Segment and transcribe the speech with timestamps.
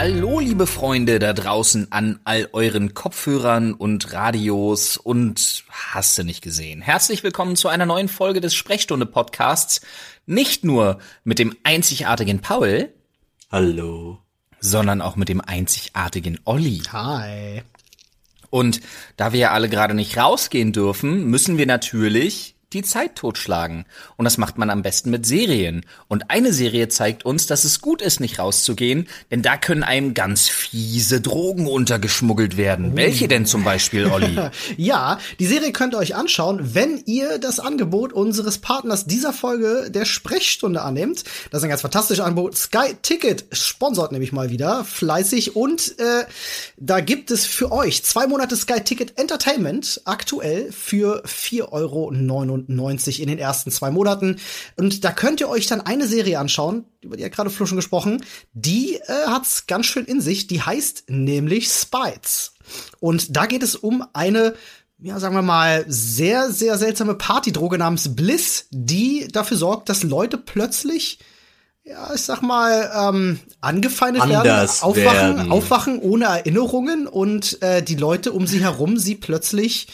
[0.00, 6.40] Hallo, liebe Freunde da draußen an all euren Kopfhörern und Radios und hast du nicht
[6.40, 6.80] gesehen.
[6.80, 9.80] Herzlich willkommen zu einer neuen Folge des Sprechstunde Podcasts.
[10.24, 12.94] Nicht nur mit dem einzigartigen Paul.
[13.50, 14.20] Hallo.
[14.60, 16.80] Sondern auch mit dem einzigartigen Olli.
[16.92, 17.62] Hi.
[18.50, 18.80] Und
[19.16, 23.86] da wir ja alle gerade nicht rausgehen dürfen, müssen wir natürlich die Zeit totschlagen.
[24.16, 25.86] Und das macht man am besten mit Serien.
[26.06, 30.12] Und eine Serie zeigt uns, dass es gut ist, nicht rauszugehen, denn da können einem
[30.12, 32.90] ganz fiese Drogen untergeschmuggelt werden.
[32.92, 32.96] Oh.
[32.96, 34.38] Welche denn zum Beispiel, Olli?
[34.76, 39.90] ja, die Serie könnt ihr euch anschauen, wenn ihr das Angebot unseres Partners dieser Folge
[39.90, 41.24] der Sprechstunde annehmt.
[41.50, 42.56] Das ist ein ganz fantastisches Angebot.
[42.56, 46.24] Sky Ticket sponsort nämlich mal wieder fleißig und äh,
[46.76, 52.10] da gibt es für euch zwei Monate Sky Ticket Entertainment aktuell für 4,99 Euro
[52.66, 54.36] 97 in den ersten zwei Monaten.
[54.76, 57.76] Und da könnt ihr euch dann eine Serie anschauen, über die ja gerade Flo schon
[57.76, 58.24] gesprochen.
[58.52, 60.46] Die äh, hat's ganz schön in sich.
[60.46, 62.54] Die heißt nämlich Spites.
[63.00, 64.54] Und da geht es um eine
[65.00, 70.38] ja, sagen wir mal, sehr, sehr seltsame Partydroge namens Bliss, die dafür sorgt, dass Leute
[70.38, 71.20] plötzlich
[71.88, 75.52] ja, ich sag mal, ähm, angefeindet Anders werden, aufwachen, werden.
[75.52, 79.88] aufwachen ohne Erinnerungen und äh, die Leute um sie herum sie plötzlich,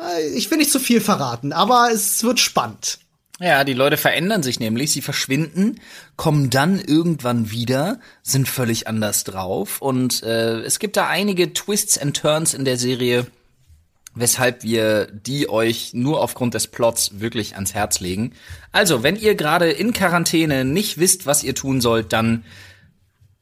[0.00, 2.98] äh, ich will nicht zu viel verraten, aber es wird spannend.
[3.40, 5.80] Ja, die Leute verändern sich nämlich, sie verschwinden,
[6.16, 11.98] kommen dann irgendwann wieder, sind völlig anders drauf und äh, es gibt da einige Twists
[11.98, 13.26] and Turns in der Serie,
[14.14, 18.32] weshalb wir die euch nur aufgrund des Plots wirklich ans Herz legen.
[18.72, 22.44] Also, wenn ihr gerade in Quarantäne nicht wisst, was ihr tun sollt, dann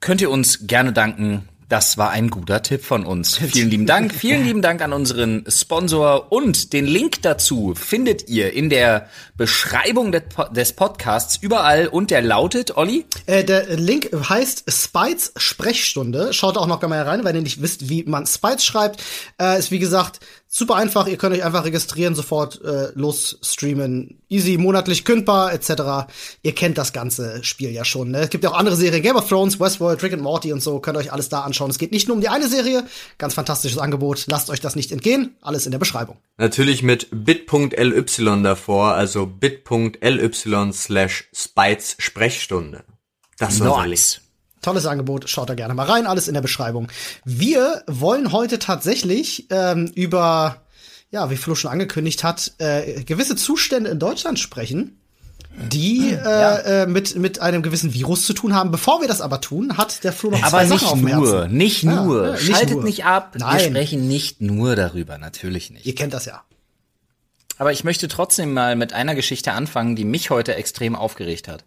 [0.00, 1.48] könnt ihr uns gerne danken.
[1.72, 3.36] Das war ein guter Tipp von uns.
[3.38, 4.12] Vielen lieben Dank.
[4.12, 10.12] Vielen lieben Dank an unseren Sponsor und den Link dazu findet ihr in der Beschreibung
[10.12, 13.06] des Podcasts überall und der lautet, Olli?
[13.24, 16.34] Äh, der Link heißt Spites Sprechstunde.
[16.34, 19.02] Schaut auch noch mal rein, wenn ihr nicht wisst, wie man Spites schreibt.
[19.40, 20.20] Äh, ist wie gesagt
[20.54, 26.12] Super einfach, ihr könnt euch einfach registrieren, sofort äh, los streamen, easy, monatlich kündbar, etc.
[26.42, 28.10] Ihr kennt das ganze Spiel ja schon.
[28.10, 28.18] Ne?
[28.18, 30.78] Es gibt ja auch andere Serien, Game of Thrones, Westworld, Rick and Morty und so,
[30.78, 31.70] könnt ihr euch alles da anschauen.
[31.70, 32.84] Es geht nicht nur um die eine Serie,
[33.16, 36.18] ganz fantastisches Angebot, lasst euch das nicht entgehen, alles in der Beschreibung.
[36.36, 42.84] Natürlich mit bit.ly davor, also bit.ly slash Spites Sprechstunde.
[43.38, 44.20] Das war nice.
[44.62, 46.88] Tolles Angebot, schaut da gerne mal rein, alles in der Beschreibung.
[47.24, 50.62] Wir wollen heute tatsächlich ähm, über,
[51.10, 54.98] ja, wie Flo schon angekündigt hat, äh, gewisse Zustände in Deutschland sprechen,
[55.70, 56.56] die äh, ja.
[56.58, 58.70] äh, mit, mit einem gewissen Virus zu tun haben.
[58.70, 61.48] Bevor wir das aber tun, hat der Flo noch aber zwei Sachen auf dem nur,
[61.48, 62.84] Nicht nur, ja, Schaltet nicht, nur.
[62.84, 63.34] nicht ab.
[63.38, 63.58] Nein.
[63.58, 65.84] Wir sprechen nicht nur darüber, natürlich nicht.
[65.84, 66.42] Ihr kennt das ja.
[67.58, 71.64] Aber ich möchte trotzdem mal mit einer Geschichte anfangen, die mich heute extrem aufgeregt hat.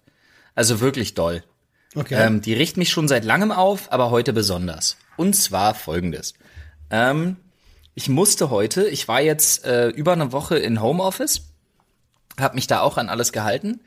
[0.55, 1.43] Also wirklich doll.
[1.95, 2.15] Okay.
[2.15, 4.97] Ähm, die richten mich schon seit langem auf, aber heute besonders.
[5.17, 6.33] Und zwar folgendes.
[6.89, 7.37] Ähm,
[7.93, 11.43] ich musste heute, ich war jetzt äh, über eine Woche in Homeoffice,
[12.39, 13.79] habe mich da auch an alles gehalten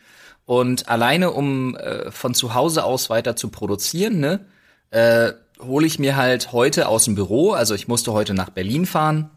[0.46, 4.46] und alleine um äh, von zu Hause aus weiter zu produzieren, ne,
[4.90, 8.86] äh, hole ich mir halt heute aus dem Büro, also ich musste heute nach Berlin
[8.86, 9.30] fahren,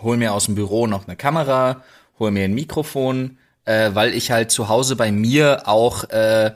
[0.00, 1.82] hol mir aus dem Büro noch eine Kamera,
[2.18, 6.52] hol mir ein Mikrofon, äh, weil ich halt zu Hause bei mir auch äh,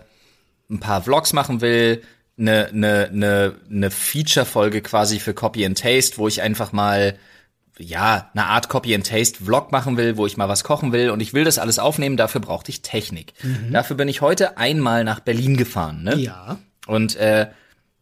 [0.70, 2.02] ein paar Vlogs machen will,
[2.38, 7.18] eine, eine, eine, eine Feature-Folge quasi für Copy and Taste, wo ich einfach mal
[7.78, 11.10] ja, eine Art Copy and Taste Vlog machen will, wo ich mal was kochen will
[11.10, 13.32] und ich will das alles aufnehmen, dafür brauchte ich Technik.
[13.42, 13.72] Mhm.
[13.72, 16.16] Dafür bin ich heute einmal nach Berlin gefahren, ne?
[16.16, 16.58] Ja.
[16.86, 17.48] Und äh,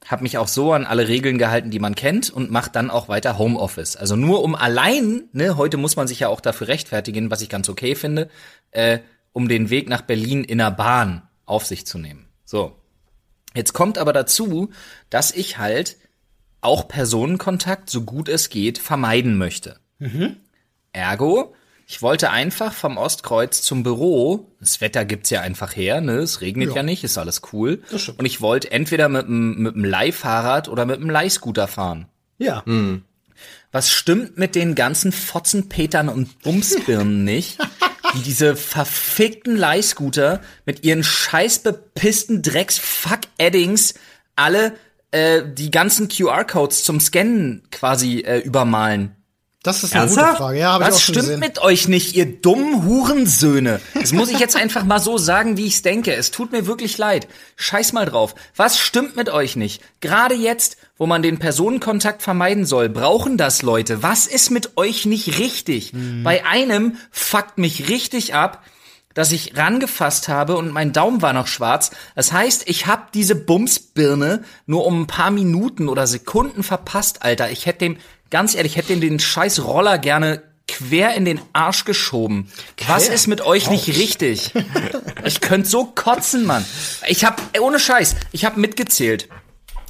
[0.07, 3.09] habe mich auch so an alle Regeln gehalten, die man kennt und macht dann auch
[3.09, 3.97] weiter Homeoffice.
[3.97, 7.49] Also nur um allein, ne, heute muss man sich ja auch dafür rechtfertigen, was ich
[7.49, 8.29] ganz okay finde,
[8.71, 9.01] äh,
[9.33, 12.26] um den Weg nach Berlin in der Bahn auf sich zu nehmen.
[12.47, 12.75] So.
[13.55, 14.71] Jetzt kommt aber dazu,
[15.11, 15.97] dass ich halt
[16.63, 19.79] auch Personenkontakt, so gut es geht, vermeiden möchte.
[19.99, 20.37] Mhm.
[20.93, 21.55] Ergo,
[21.87, 24.53] ich wollte einfach vom Ostkreuz zum Büro.
[24.59, 26.17] Das Wetter gibt's ja einfach her, ne?
[26.17, 27.83] Es regnet ja, ja nicht, ist alles cool.
[28.17, 32.07] Und ich wollte entweder mit dem mit dem Leihfahrrad oder mit dem Leihscooter fahren.
[32.39, 32.63] Ja.
[32.67, 33.03] Mhm.
[33.71, 37.59] Was stimmt mit den ganzen Fotzenpetern und Bumsbirnen nicht?
[38.17, 43.95] die diese verfickten Leihscooter mit ihren scheiß bepissten Drecks-Fuck-Eddings
[44.35, 44.73] alle
[45.11, 49.16] äh, die ganzen QR-Codes zum Scannen quasi äh, übermalen.
[49.67, 50.27] Das ist eine Ernsthaft?
[50.29, 50.59] gute Frage.
[50.59, 51.41] Ja, Was ich stimmt gesehen.
[51.41, 53.81] mit euch nicht, ihr dummen Hurensöhne?
[53.95, 56.15] Das muss ich jetzt einfach mal so sagen, wie ich's denke.
[56.15, 57.27] Es tut mir wirklich leid.
[57.57, 58.35] Scheiß mal drauf.
[58.55, 59.83] Was stimmt mit euch nicht?
[60.01, 64.03] Gerade jetzt, wo man den Personenkontakt vermeiden soll, brauchen das Leute.
[64.03, 65.93] Was ist mit euch nicht richtig?
[65.93, 66.23] Mhm.
[66.23, 68.63] Bei einem fuckt mich richtig ab,
[69.15, 71.91] dass ich rangefasst habe und mein Daumen war noch schwarz.
[72.15, 77.51] Das heißt, ich habe diese Bumsbirne nur um ein paar Minuten oder Sekunden verpasst, Alter.
[77.51, 77.97] Ich hätte dem,
[78.31, 82.51] ganz ehrlich, ich hätte den scheiß Roller gerne quer in den Arsch geschoben.
[82.77, 82.97] Quer?
[82.97, 84.53] Was ist mit euch nicht richtig?
[85.25, 86.65] Ich könnte so kotzen, Mann.
[87.07, 89.29] Ich hab, ohne Scheiß, ich hab mitgezählt.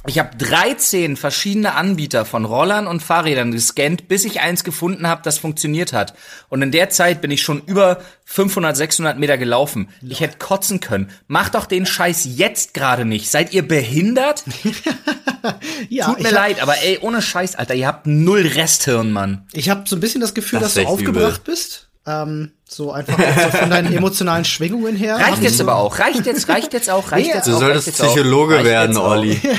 [0.07, 5.21] Ich habe 13 verschiedene Anbieter von Rollern und Fahrrädern gescannt, bis ich eins gefunden habe,
[5.21, 6.13] das funktioniert hat.
[6.47, 9.89] Und in der Zeit bin ich schon über 500, 600 Meter gelaufen.
[10.01, 11.11] Ich hätte kotzen können.
[11.27, 13.29] Macht doch den Scheiß jetzt gerade nicht.
[13.29, 14.45] Seid ihr behindert?
[15.89, 19.47] ja, Tut mir leid, aber ey, ohne Scheiß, Alter, ihr habt null Resthirn, Mann.
[19.53, 21.53] Ich habe so ein bisschen das Gefühl, das dass du aufgebracht übel.
[21.53, 21.89] bist.
[22.05, 25.15] Ähm, so einfach so von deinen emotionalen Schwingungen her.
[25.15, 25.99] Reicht jetzt aber auch.
[25.99, 27.59] Reicht jetzt, reicht jetzt auch, reicht jetzt du auch.
[27.59, 29.39] Du solltest Psychologe werden, Olli.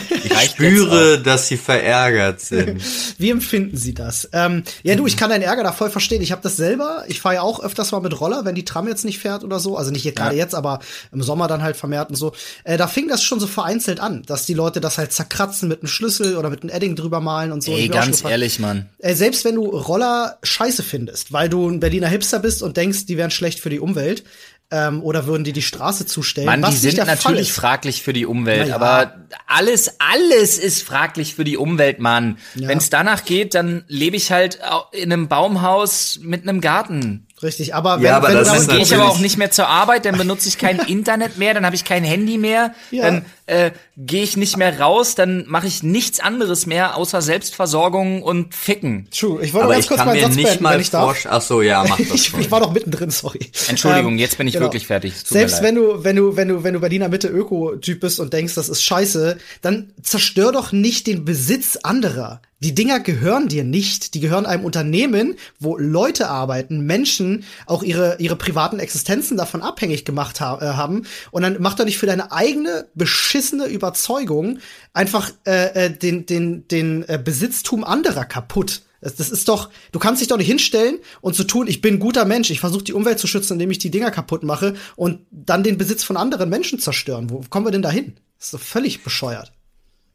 [0.41, 2.83] Ich spüre, dass sie verärgert sind.
[3.19, 4.29] Wie empfinden sie das?
[4.33, 6.23] Ähm, ja, du, ich kann deinen Ärger da voll verstehen.
[6.23, 7.05] Ich habe das selber.
[7.09, 9.59] Ich fahre ja auch öfters mal mit Roller, wenn die Tram jetzt nicht fährt oder
[9.59, 9.77] so.
[9.77, 10.43] Also nicht gerade ja.
[10.43, 10.81] jetzt, aber
[11.13, 12.33] im Sommer dann halt vermehrt und so.
[12.65, 15.81] Äh, da fing das schon so vereinzelt an, dass die Leute das halt zerkratzen mit
[15.81, 17.73] einem Schlüssel oder mit einem Edding drüber malen und so.
[17.73, 18.89] Ey, ganz ehrlich, Mann.
[18.99, 22.98] Äh, selbst wenn du Roller scheiße findest, weil du ein Berliner Hipster bist und denkst,
[23.07, 24.25] die wären schlecht für die Umwelt.
[24.71, 26.47] Ähm, oder würden die die Straße zustellen?
[26.47, 28.75] Mann, die sind natürlich fraglich für die Umwelt, ja.
[28.75, 32.37] aber alles, alles ist fraglich für die Umwelt, Mann.
[32.55, 32.69] Ja.
[32.69, 34.59] Wenn es danach geht, dann lebe ich halt
[34.93, 37.28] in einem Baumhaus mit einem Garten.
[37.43, 39.69] Richtig, aber wenn, ja, aber wenn das dann gehe ich aber auch nicht mehr zur
[39.69, 43.05] Arbeit, dann benutze ich kein Internet mehr, dann habe ich kein Handy mehr, ja.
[43.05, 48.23] dann äh, gehe ich nicht mehr raus, dann mache ich nichts anderes mehr außer Selbstversorgung
[48.23, 49.09] und Ficken.
[49.11, 49.43] True.
[49.43, 51.27] Ich wollte aber ganz kurz meinen Satz beenden, wenn ich darf.
[51.29, 52.11] Ach so, ja, mach das.
[52.15, 53.41] ich, ich war doch mittendrin, sorry.
[53.69, 54.67] Entschuldigung, ähm, jetzt bin ich genau.
[54.67, 55.15] wirklich fertig.
[55.17, 58.55] Selbst wenn du, wenn du, wenn du, wenn du Berliner Mitte Öko-Typ bist und denkst,
[58.55, 62.41] das ist scheiße, dann zerstör doch nicht den Besitz anderer.
[62.61, 64.15] Die Dinger gehören dir nicht.
[64.15, 70.05] Die gehören einem Unternehmen, wo Leute arbeiten, Menschen auch ihre, ihre privaten Existenzen davon abhängig
[70.05, 71.05] gemacht ha äh, haben.
[71.31, 74.59] Und dann mach doch nicht für deine eigene beschissene Überzeugung
[74.93, 78.83] einfach äh, äh, den, den, den äh, Besitztum anderer kaputt.
[79.01, 81.95] Das, das ist doch, du kannst dich doch nicht hinstellen und so tun, ich bin
[81.95, 84.75] ein guter Mensch, ich versuche die Umwelt zu schützen, indem ich die Dinger kaputt mache
[84.97, 87.31] und dann den Besitz von anderen Menschen zerstören.
[87.31, 88.17] Wo kommen wir denn da hin?
[88.39, 89.53] Das ist doch völlig bescheuert.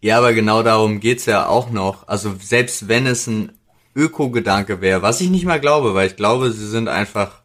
[0.04, 2.10] Ja, aber genau darum geht's ja auch noch.
[2.10, 3.54] Also selbst wenn es ein
[3.96, 7.42] Öko-Gedanke wäre, was ich nicht mal glaube, weil ich glaube, sie sind einfach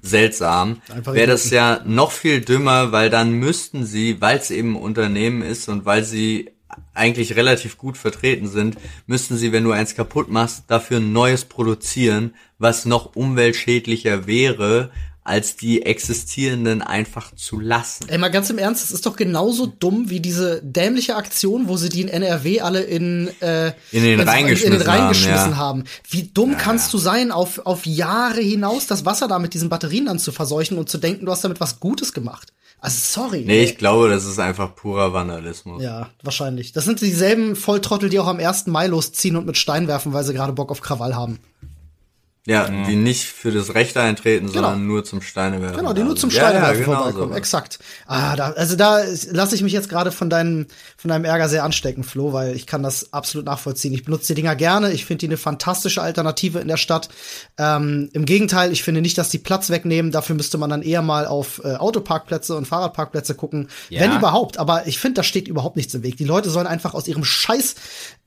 [0.00, 4.82] seltsam, wäre das ja noch viel dümmer, weil dann müssten sie, weil es eben ein
[4.82, 6.52] Unternehmen ist und weil sie
[6.94, 11.44] eigentlich relativ gut vertreten sind, müssten sie, wenn du eins kaputt machst, dafür ein neues
[11.44, 14.90] produzieren, was noch umweltschädlicher wäre,
[15.30, 18.08] als die existierenden einfach zu lassen.
[18.08, 21.76] Ey, mal ganz im Ernst, das ist doch genauso dumm wie diese dämliche Aktion, wo
[21.76, 25.56] sie die in NRW alle in, äh, in den reingeschmissen, in den reingeschmissen haben, ja.
[25.56, 25.84] haben.
[26.10, 29.68] Wie dumm ja, kannst du sein, auf, auf Jahre hinaus das Wasser da mit diesen
[29.68, 32.52] Batterien dann zu verseuchen und zu denken, du hast damit was Gutes gemacht?
[32.80, 33.44] Also sorry.
[33.46, 35.82] Nee, ich glaube, das ist einfach purer Vandalismus.
[35.82, 36.72] Ja, wahrscheinlich.
[36.72, 38.66] Das sind dieselben Volltrottel, die auch am 1.
[38.68, 41.38] Mai losziehen und mit Stein werfen, weil sie gerade Bock auf Krawall haben.
[42.46, 44.62] Ja, ja, die nicht für das Rechte eintreten, genau.
[44.62, 45.76] sondern nur zum Steinewerfen.
[45.76, 47.32] Genau, die nur zum Steinewerfen ja, ja, vorbeikommen.
[47.32, 47.36] So.
[47.36, 47.78] Exakt.
[48.06, 50.66] Ah, da, also da lasse ich mich jetzt gerade von deinem,
[50.96, 53.92] von deinem Ärger sehr anstecken, Flo, weil ich kann das absolut nachvollziehen.
[53.92, 54.90] Ich benutze die Dinger gerne.
[54.90, 57.10] Ich finde die eine fantastische Alternative in der Stadt.
[57.58, 60.10] Ähm, Im Gegenteil, ich finde nicht, dass die Platz wegnehmen.
[60.10, 64.00] Dafür müsste man dann eher mal auf äh, Autoparkplätze und Fahrradparkplätze gucken, ja.
[64.00, 64.56] wenn überhaupt.
[64.56, 66.16] Aber ich finde, da steht überhaupt nichts im Weg.
[66.16, 67.74] Die Leute sollen einfach aus ihrem Scheiß,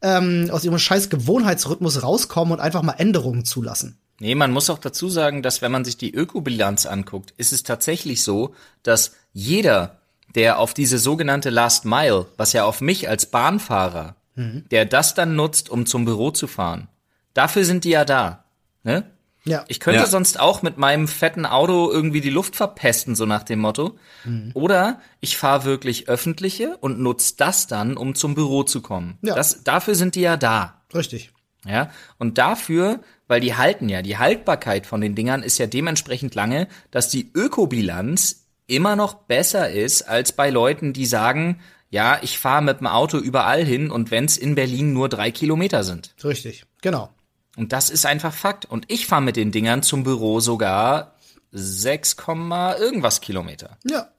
[0.03, 3.97] ähm, aus ihrem Scheiß Gewohnheitsrhythmus rauskommen und einfach mal Änderungen zulassen.
[4.19, 7.63] Nee, man muss auch dazu sagen, dass wenn man sich die Ökobilanz anguckt, ist es
[7.63, 8.53] tatsächlich so,
[8.83, 9.99] dass jeder,
[10.35, 14.65] der auf diese sogenannte Last Mile, was ja auf mich als Bahnfahrer, mhm.
[14.71, 16.87] der das dann nutzt, um zum Büro zu fahren,
[17.33, 18.45] dafür sind die ja da.
[18.83, 19.03] Ne?
[19.45, 19.65] Ja.
[19.67, 20.05] Ich könnte ja.
[20.05, 23.97] sonst auch mit meinem fetten Auto irgendwie die Luft verpesten, so nach dem Motto.
[24.23, 24.51] Mhm.
[24.53, 29.17] Oder ich fahre wirklich öffentliche und nutze das dann, um zum Büro zu kommen.
[29.21, 29.35] Ja.
[29.35, 30.81] Das, dafür sind die ja da.
[30.93, 31.31] Richtig.
[31.65, 32.99] Ja, und dafür,
[33.33, 37.31] weil die halten ja, die Haltbarkeit von den Dingern ist ja dementsprechend lange, dass die
[37.33, 41.59] Ökobilanz immer noch besser ist als bei Leuten, die sagen,
[41.89, 45.83] ja, ich fahre mit dem Auto überall hin und wenn's in Berlin nur drei Kilometer
[45.83, 46.13] sind.
[46.23, 47.09] Richtig, genau.
[47.57, 48.65] Und das ist einfach Fakt.
[48.65, 51.15] Und ich fahre mit den Dingern zum Büro sogar
[51.53, 53.79] 6, irgendwas Kilometer.
[53.83, 54.09] Ja.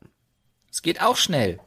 [0.73, 1.61] Es geht auch schnell.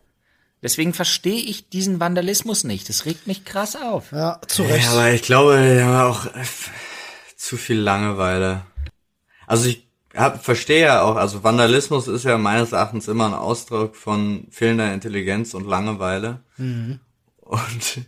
[0.62, 2.90] Deswegen verstehe ich diesen Vandalismus nicht.
[2.90, 4.12] Das regt mich krass auf.
[4.12, 4.84] Ja, zu Recht.
[4.84, 6.44] Ja, aber ich glaube, wir haben auch äh,
[7.48, 8.66] zu viel Langeweile.
[9.48, 13.96] Also ich hab, verstehe ja auch, also Vandalismus ist ja meines Erachtens immer ein Ausdruck
[13.96, 16.42] von fehlender Intelligenz und Langeweile.
[16.58, 17.00] Mhm.
[17.38, 18.02] Und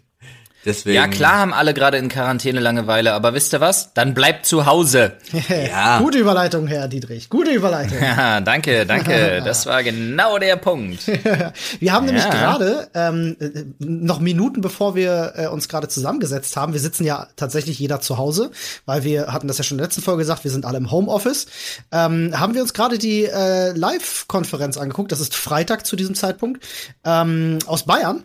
[0.66, 0.96] Deswegen.
[0.96, 3.94] Ja, klar haben alle gerade in Quarantäne Langeweile, aber wisst ihr was?
[3.94, 5.14] Dann bleibt zu Hause.
[5.50, 6.00] ja.
[6.00, 7.30] Gute Überleitung, Herr Dietrich.
[7.30, 7.98] Gute Überleitung.
[8.02, 9.42] Ja, danke, danke.
[9.50, 11.08] Das war genau der Punkt.
[11.80, 12.12] wir haben ja.
[12.12, 13.38] nämlich gerade, ähm,
[13.80, 18.18] noch Minuten bevor wir äh, uns gerade zusammengesetzt haben, wir sitzen ja tatsächlich jeder zu
[18.18, 18.52] Hause,
[18.86, 20.92] weil wir hatten das ja schon in der letzten Folge gesagt, wir sind alle im
[20.92, 21.48] Homeoffice,
[21.92, 25.12] ähm, haben wir uns gerade die äh, Live-Konferenz angeguckt.
[25.12, 26.66] Das ist Freitag zu diesem Zeitpunkt
[27.06, 28.24] ähm, aus Bayern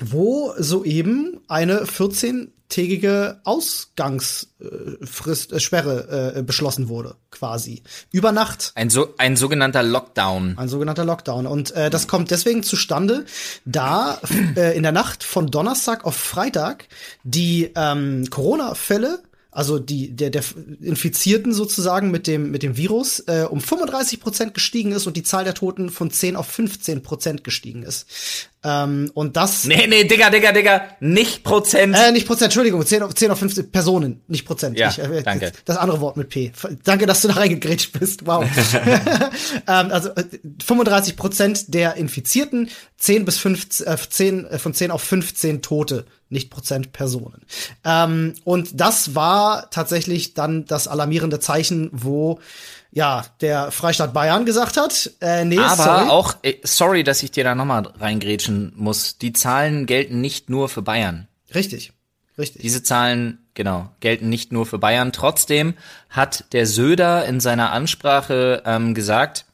[0.00, 7.82] wo soeben eine 14-tägige Ausgangsfrist, äh, Sperre äh, beschlossen wurde, quasi.
[8.10, 8.72] Über Nacht.
[8.74, 10.58] Ein, so, ein sogenannter Lockdown.
[10.58, 11.46] Ein sogenannter Lockdown.
[11.46, 13.24] Und äh, das kommt deswegen zustande,
[13.64, 14.20] da
[14.56, 16.88] äh, in der Nacht von Donnerstag auf Freitag
[17.24, 19.22] die ähm, Corona-Fälle
[19.58, 20.44] also die, der, der
[20.80, 25.24] Infizierten sozusagen mit dem, mit dem Virus, äh, um 35 Prozent gestiegen ist und die
[25.24, 28.06] Zahl der Toten von 10 auf 15 Prozent gestiegen ist.
[28.64, 29.64] Ähm, und das.
[29.64, 31.96] Nee, nee, Digga, Digga, Digga, nicht Prozent.
[31.96, 34.76] Äh, nicht Prozent, Entschuldigung, 10 auf, 10 auf 15 Personen, nicht Prozent.
[34.76, 35.52] Ja, ich, äh, danke.
[35.64, 36.52] Das andere Wort mit P.
[36.82, 38.26] Danke, dass du da reingegrätscht bist.
[38.26, 38.44] Wow.
[38.74, 40.24] ähm, also äh,
[40.64, 46.04] 35 Prozent der Infizierten, 10 bis 15, äh, 10, äh, von 10 auf 15 Tote
[46.30, 47.42] nicht Prozent Personen.
[47.84, 52.38] Ähm, und das war tatsächlich dann das alarmierende Zeichen, wo
[52.98, 56.08] ja, der Freistaat Bayern gesagt hat, äh, nee, Aber sorry.
[56.08, 59.18] auch, äh, sorry, dass ich dir da nochmal reingrätschen muss.
[59.18, 61.28] Die Zahlen gelten nicht nur für Bayern.
[61.54, 61.92] Richtig,
[62.36, 62.60] richtig.
[62.60, 65.12] Diese Zahlen, genau, gelten nicht nur für Bayern.
[65.12, 65.74] Trotzdem
[66.10, 69.44] hat der Söder in seiner Ansprache ähm, gesagt,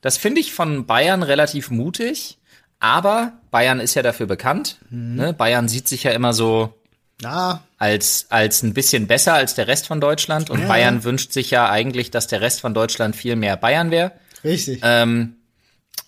[0.00, 2.38] das finde ich von Bayern relativ mutig,
[2.80, 4.78] aber Bayern ist ja dafür bekannt.
[4.90, 5.14] Mhm.
[5.14, 5.32] Ne?
[5.32, 6.74] Bayern sieht sich ja immer so
[7.22, 7.60] ah.
[7.78, 10.50] als, als ein bisschen besser als der Rest von Deutschland.
[10.50, 10.68] Und ja.
[10.68, 14.12] Bayern wünscht sich ja eigentlich, dass der Rest von Deutschland viel mehr Bayern wäre.
[14.42, 14.80] Richtig.
[14.82, 15.36] Ähm,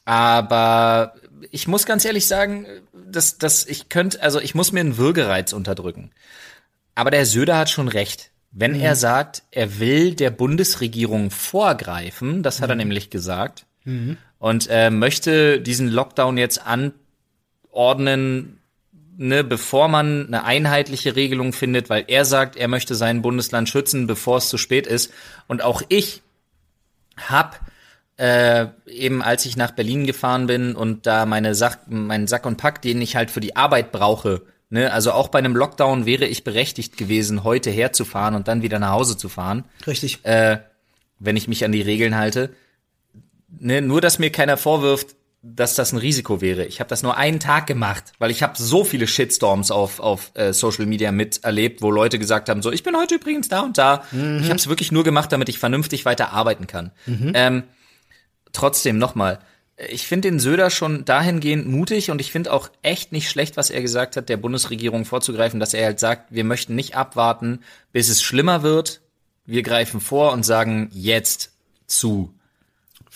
[0.05, 1.15] aber
[1.51, 5.53] ich muss ganz ehrlich sagen, dass, dass ich könnte, also ich muss mir einen Würgereiz
[5.53, 6.11] unterdrücken.
[6.95, 8.31] Aber der Söder hat schon recht.
[8.51, 8.81] Wenn mhm.
[8.81, 12.73] er sagt, er will der Bundesregierung vorgreifen, das hat mhm.
[12.73, 16.61] er nämlich gesagt, mhm und äh, möchte diesen Lockdown jetzt
[17.73, 18.61] anordnen,
[19.17, 24.07] ne, bevor man eine einheitliche Regelung findet, weil er sagt, er möchte sein Bundesland schützen,
[24.07, 25.13] bevor es zu spät ist.
[25.47, 26.23] Und auch ich
[27.17, 27.61] hab
[28.19, 32.57] äh, eben als ich nach Berlin gefahren bin und da meine Sach meinen Sack und
[32.57, 36.27] Pack, den ich halt für die Arbeit brauche, ne, also auch bei einem Lockdown wäre
[36.27, 39.65] ich berechtigt gewesen, heute herzufahren und dann wieder nach Hause zu fahren.
[39.87, 40.25] Richtig.
[40.25, 40.61] Äh,
[41.19, 42.51] wenn ich mich an die Regeln halte
[43.49, 45.16] ne, nur dass mir keiner vorwirft,
[45.55, 46.65] dass das ein Risiko wäre.
[46.65, 50.33] Ich habe das nur einen Tag gemacht, weil ich habe so viele Shitstorms auf, auf
[50.35, 53.79] äh, Social Media miterlebt, wo Leute gesagt haben, so, ich bin heute übrigens da und
[53.79, 54.05] da.
[54.11, 54.41] Mhm.
[54.41, 56.91] Ich habe es wirklich nur gemacht, damit ich vernünftig weiter arbeiten kann.
[57.07, 57.33] Mhm.
[57.35, 57.63] Ähm,
[58.53, 59.39] trotzdem, nochmal,
[59.89, 63.71] ich finde den Söder schon dahingehend mutig und ich finde auch echt nicht schlecht, was
[63.71, 67.61] er gesagt hat, der Bundesregierung vorzugreifen, dass er halt sagt, wir möchten nicht abwarten,
[67.93, 69.01] bis es schlimmer wird.
[69.45, 71.53] Wir greifen vor und sagen jetzt
[71.87, 72.33] zu.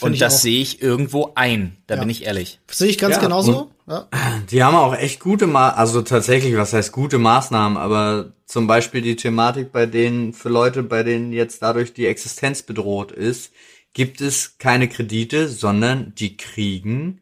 [0.00, 2.00] Find und das sehe ich irgendwo ein, da ja.
[2.00, 2.58] bin ich ehrlich.
[2.70, 3.70] Sehe ich ganz ja, genauso.
[3.86, 4.08] Ja.
[4.50, 9.02] Die haben auch echt gute, Ma also tatsächlich, was heißt gute Maßnahmen, aber zum Beispiel
[9.02, 13.52] die Thematik bei denen, für Leute, bei denen jetzt dadurch die Existenz bedroht ist,
[13.92, 17.20] gibt es keine Kredite, sondern die kriegen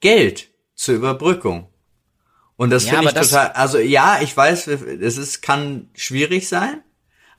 [0.00, 1.68] Geld zur Überbrückung.
[2.56, 6.82] Und das ja, finde ich total, also ja, ich weiß, es ist, kann schwierig sein,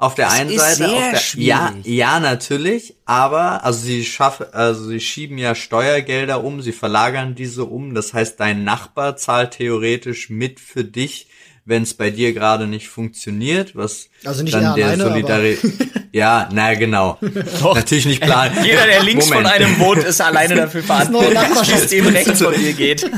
[0.04, 5.00] auf der das einen Seite, der, ja, ja, natürlich, aber also sie schaffen, also sie
[5.00, 7.96] schieben ja Steuergelder um, sie verlagern diese um.
[7.96, 11.28] Das heißt, dein Nachbar zahlt theoretisch mit für dich,
[11.66, 15.72] wenn es bei dir gerade nicht funktioniert, was also nicht dann der Solidarität.
[16.12, 17.18] ja, na genau.
[17.62, 17.76] Doch.
[17.76, 18.58] Natürlich nicht planen.
[18.66, 19.48] Jeder, der links Moment.
[19.48, 23.10] von einem wohnt, ist alleine dafür verantwortlich, dass es dem rechts von dir geht.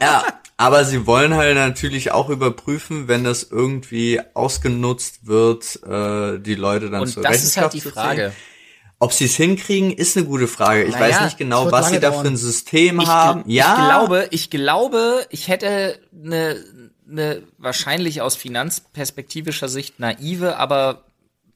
[0.00, 0.24] ja,
[0.56, 6.90] aber sie wollen halt natürlich auch überprüfen, wenn das irgendwie ausgenutzt wird, äh, die Leute
[6.90, 8.32] dann Und zur das ist halt die Frage.
[8.98, 10.84] Ob sie es hinkriegen, ist eine gute Frage.
[10.84, 13.42] Ich naja, weiß nicht genau, was sie da für ein System ich haben.
[13.50, 13.76] Ja.
[13.76, 16.64] Ich glaube, ich glaube, ich hätte eine,
[17.10, 21.06] eine wahrscheinlich aus finanzperspektivischer Sicht naive, aber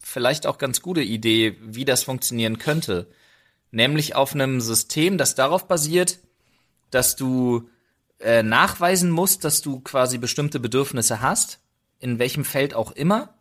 [0.00, 3.06] vielleicht auch ganz gute Idee, wie das funktionieren könnte.
[3.70, 6.18] Nämlich auf einem System, das darauf basiert,
[6.90, 7.68] dass du
[8.20, 11.60] äh, nachweisen musst, dass du quasi bestimmte Bedürfnisse hast,
[11.98, 13.34] in welchem Feld auch immer,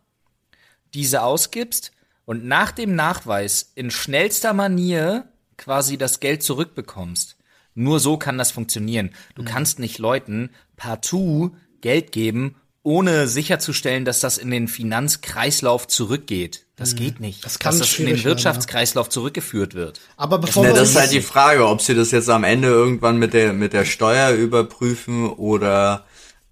[0.94, 1.92] diese ausgibst
[2.24, 7.36] und nach dem Nachweis in schnellster Manier quasi das Geld zurückbekommst.
[7.74, 9.10] Nur so kann das funktionieren.
[9.34, 9.46] Du mhm.
[9.46, 16.65] kannst nicht Leuten partout Geld geben, ohne sicherzustellen, dass das in den Finanzkreislauf zurückgeht.
[16.76, 16.98] Das mhm.
[16.98, 17.44] geht nicht.
[17.44, 20.00] Das kann dass das in den Wirtschaftskreislauf zurückgeführt wird.
[20.16, 22.68] Aber bevor das, wir das ist halt die Frage, ob sie das jetzt am Ende
[22.68, 26.04] irgendwann mit der mit der Steuer überprüfen oder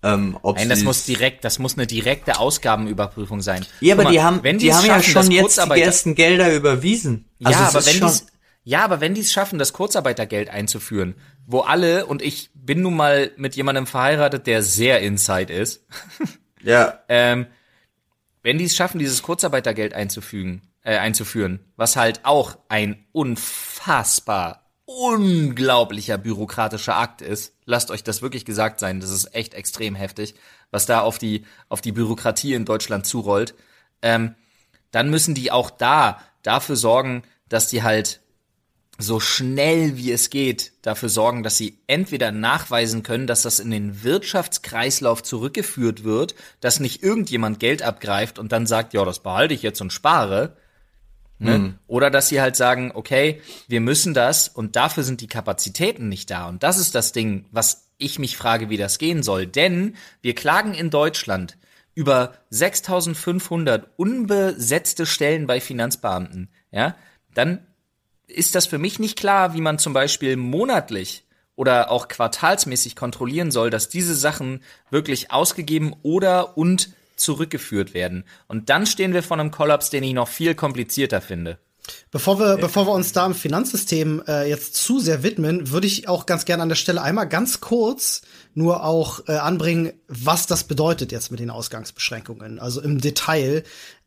[0.02, 3.64] ähm, ob Nein, das muss direkt, das muss eine direkte Ausgabenüberprüfung sein.
[3.80, 7.26] Ja, aber mal, die haben, wenn die haben ja schon jetzt die ersten Gelder überwiesen.
[7.42, 8.26] Also ja, aber wenn die's,
[8.64, 11.14] ja, aber wenn die es schaffen, das Kurzarbeitergeld einzuführen,
[11.46, 15.84] wo alle und ich bin nun mal mit jemandem verheiratet, der sehr inside ist.
[16.62, 17.00] ja.
[17.08, 17.46] Ähm,
[18.44, 26.18] wenn die es schaffen, dieses Kurzarbeitergeld einzufügen, äh, einzuführen, was halt auch ein unfassbar unglaublicher
[26.18, 27.54] bürokratischer Akt ist.
[27.64, 29.00] Lasst euch das wirklich gesagt sein.
[29.00, 30.34] Das ist echt extrem heftig,
[30.70, 33.54] was da auf die, auf die Bürokratie in Deutschland zurollt.
[34.02, 34.34] Ähm,
[34.90, 38.20] dann müssen die auch da dafür sorgen, dass die halt
[38.98, 43.70] so schnell wie es geht dafür sorgen, dass sie entweder nachweisen können, dass das in
[43.70, 49.54] den Wirtschaftskreislauf zurückgeführt wird, dass nicht irgendjemand Geld abgreift und dann sagt, ja, das behalte
[49.54, 50.56] ich jetzt und spare,
[51.38, 51.58] Ne?
[51.58, 51.74] Mhm.
[51.86, 56.30] Oder dass sie halt sagen, okay, wir müssen das und dafür sind die Kapazitäten nicht
[56.30, 56.48] da.
[56.48, 59.46] Und das ist das Ding, was ich mich frage, wie das gehen soll.
[59.46, 61.58] Denn wir klagen in Deutschland
[61.94, 66.48] über 6500 unbesetzte Stellen bei Finanzbeamten.
[66.70, 66.96] Ja,
[67.34, 67.66] dann
[68.26, 71.24] ist das für mich nicht klar, wie man zum Beispiel monatlich
[71.56, 78.24] oder auch quartalsmäßig kontrollieren soll, dass diese Sachen wirklich ausgegeben oder und zurückgeführt werden.
[78.48, 81.58] Und dann stehen wir vor einem Kollaps, den ich noch viel komplizierter finde.
[82.10, 86.08] Bevor wir, bevor wir uns da im Finanzsystem äh, jetzt zu sehr widmen, würde ich
[86.08, 88.22] auch ganz gerne an der Stelle einmal ganz kurz
[88.54, 92.58] nur auch äh, anbringen, was das bedeutet jetzt mit den Ausgangsbeschränkungen.
[92.58, 93.64] Also im Detail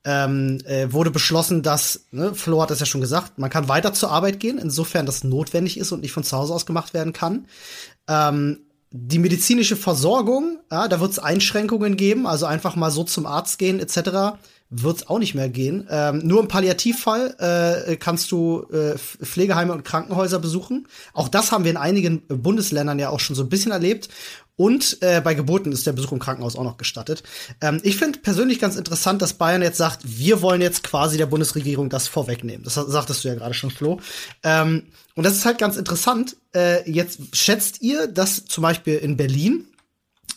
[0.07, 3.93] ähm, äh, wurde beschlossen, dass, ne, Flo hat es ja schon gesagt, man kann weiter
[3.93, 7.11] zur Arbeit gehen, insofern das notwendig ist und nicht von zu Hause aus gemacht werden
[7.11, 7.47] kann.
[8.07, 8.59] Ähm,
[8.89, 13.59] die medizinische Versorgung, ja, da wird es Einschränkungen geben, also einfach mal so zum Arzt
[13.59, 14.39] gehen etc.
[14.69, 15.85] wird es auch nicht mehr gehen.
[15.89, 20.87] Ähm, nur im Palliativfall äh, kannst du äh, Pflegeheime und Krankenhäuser besuchen.
[21.11, 24.07] Auch das haben wir in einigen Bundesländern ja auch schon so ein bisschen erlebt.
[24.57, 27.23] Und äh, bei Geburten ist der Besuch im Krankenhaus auch noch gestattet.
[27.61, 31.27] Ähm, ich finde persönlich ganz interessant, dass Bayern jetzt sagt, wir wollen jetzt quasi der
[31.27, 32.63] Bundesregierung das vorwegnehmen.
[32.63, 33.99] Das sagtest du ja gerade schon, Flo.
[34.43, 36.37] Ähm, und das ist halt ganz interessant.
[36.55, 39.67] Äh, jetzt schätzt ihr, dass zum Beispiel in Berlin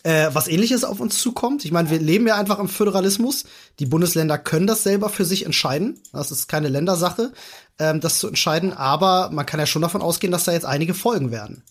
[0.03, 1.65] äh, was ähnliches auf uns zukommt.
[1.65, 3.45] Ich meine, wir leben ja einfach im Föderalismus.
[3.79, 5.99] Die Bundesländer können das selber für sich entscheiden.
[6.13, 7.33] Das ist keine Ländersache,
[7.79, 8.73] ähm, das zu entscheiden.
[8.73, 11.63] Aber man kann ja schon davon ausgehen, dass da jetzt einige Folgen werden.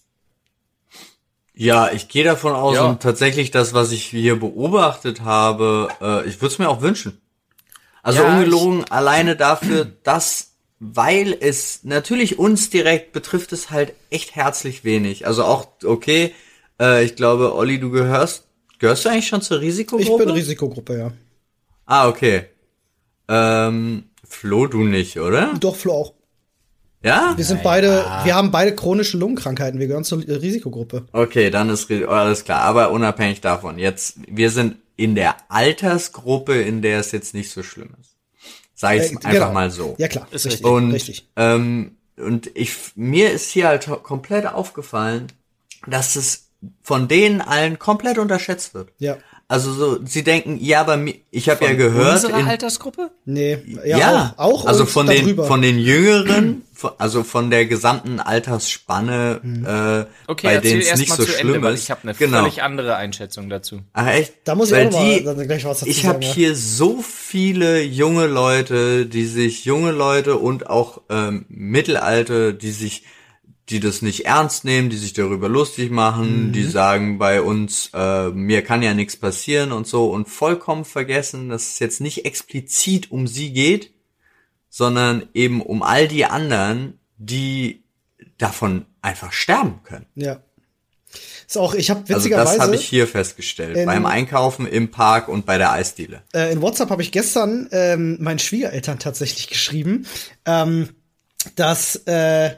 [1.59, 2.85] Ja, ich gehe davon aus ja.
[2.85, 7.19] und tatsächlich das, was ich hier beobachtet habe, äh, ich würde es mir auch wünschen.
[8.01, 14.37] Also ja, ungelogen, alleine dafür, dass, weil es natürlich uns direkt betrifft, es halt echt
[14.37, 15.27] herzlich wenig.
[15.27, 16.33] Also auch, okay,
[16.79, 18.45] äh, ich glaube, Olli, du gehörst,
[18.79, 20.11] gehörst du eigentlich schon zur Risikogruppe?
[20.13, 21.11] Ich bin Risikogruppe, ja.
[21.85, 22.45] Ah, okay.
[23.27, 25.53] Ähm, Flo, du nicht, oder?
[25.59, 26.13] Doch, Flo auch.
[27.03, 27.33] Ja?
[27.37, 29.79] Wir sind beide, wir haben beide chronische Lungenkrankheiten.
[29.79, 31.05] Wir gehören zur Risikogruppe.
[31.13, 32.61] Okay, dann ist alles klar.
[32.61, 37.63] Aber unabhängig davon, jetzt, wir sind in der Altersgruppe, in der es jetzt nicht so
[37.63, 38.15] schlimm ist.
[38.75, 39.53] Sag ich äh, einfach genau.
[39.53, 39.95] mal so.
[39.97, 40.65] Ja klar, ist richtig.
[40.65, 41.29] Und, richtig.
[41.35, 45.27] Ähm, und ich, mir ist hier halt komplett aufgefallen,
[45.87, 46.49] dass es
[46.83, 48.91] von denen allen komplett unterschätzt wird.
[48.97, 49.17] Ja.
[49.51, 52.13] Also so, sie denken, ja, aber ich habe ja gehört.
[52.23, 53.09] Unsere in, Altersgruppe?
[53.25, 56.61] Nee, ja, ja auch, auch also von den von den Jüngeren,
[56.99, 59.65] also von der gesamten Altersspanne, mhm.
[59.65, 61.81] äh, okay, bei denen es nicht so schlimm Ende, ist.
[61.81, 62.41] Ich habe eine genau.
[62.41, 63.79] völlig andere Einschätzung dazu.
[63.93, 64.35] Ach echt?
[64.43, 67.81] Da muss ich weil auch die, mal gleich was dazu Ich habe hier so viele
[67.81, 73.03] junge Leute, die sich junge Leute und auch ähm, Mittelalte, die sich
[73.69, 76.51] die das nicht ernst nehmen, die sich darüber lustig machen, mhm.
[76.53, 81.49] die sagen bei uns, äh, mir kann ja nichts passieren und so und vollkommen vergessen,
[81.49, 83.93] dass es jetzt nicht explizit um sie geht,
[84.69, 87.83] sondern eben um all die anderen, die
[88.37, 90.05] davon einfach sterben können.
[90.15, 90.41] Ja.
[91.47, 92.37] Ist auch, ich habe witzigerweise.
[92.37, 93.75] Also das habe ich hier festgestellt.
[93.75, 96.21] In, beim Einkaufen im Park und bei der Eisdiele.
[96.33, 100.05] Äh, in WhatsApp habe ich gestern ähm, meinen Schwiegereltern tatsächlich geschrieben,
[100.45, 100.89] ähm,
[101.55, 102.55] dass äh,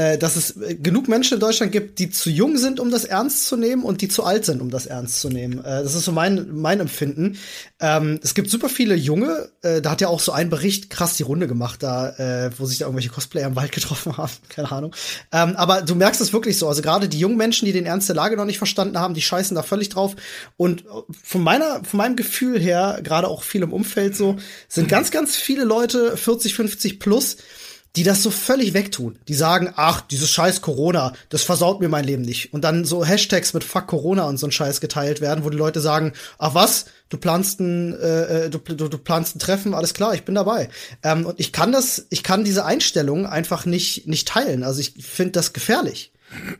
[0.00, 3.04] äh, dass es äh, genug Menschen in Deutschland gibt, die zu jung sind, um das
[3.04, 5.58] ernst zu nehmen und die zu alt sind, um das ernst zu nehmen.
[5.58, 7.36] Äh, das ist so mein, mein Empfinden.
[7.80, 11.16] Ähm, es gibt super viele Junge, äh, da hat ja auch so ein Bericht krass
[11.16, 14.72] die Runde gemacht, da, äh, wo sich da irgendwelche Cosplayer im Wald getroffen haben, keine
[14.72, 14.96] Ahnung.
[15.32, 18.08] Ähm, aber du merkst es wirklich so, also gerade die jungen Menschen, die den Ernst
[18.08, 20.16] der Lage noch nicht verstanden haben, die scheißen da völlig drauf.
[20.56, 20.84] Und
[21.22, 24.36] von meiner, von meinem Gefühl her, gerade auch viel im Umfeld so,
[24.68, 27.36] sind ganz, ganz viele Leute 40, 50 plus,
[27.96, 29.18] die das so völlig wegtun.
[29.26, 32.52] Die sagen, ach, dieses scheiß Corona, das versaut mir mein Leben nicht.
[32.52, 35.56] Und dann so Hashtags mit Fuck Corona und so ein Scheiß geteilt werden, wo die
[35.56, 39.74] Leute sagen, ach was, du planst ein, äh, äh, du, du, du planst ein Treffen,
[39.74, 40.68] alles klar, ich bin dabei.
[41.02, 44.62] Ähm, und ich kann das, ich kann diese Einstellung einfach nicht, nicht teilen.
[44.62, 46.12] Also ich finde das gefährlich.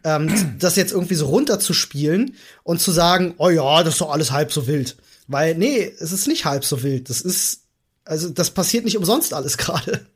[0.02, 4.32] ähm, das jetzt irgendwie so runterzuspielen und zu sagen, oh ja, das ist doch alles
[4.32, 4.96] halb so wild.
[5.28, 7.08] Weil, nee, es ist nicht halb so wild.
[7.08, 7.60] Das ist,
[8.04, 10.06] also das passiert nicht umsonst alles gerade.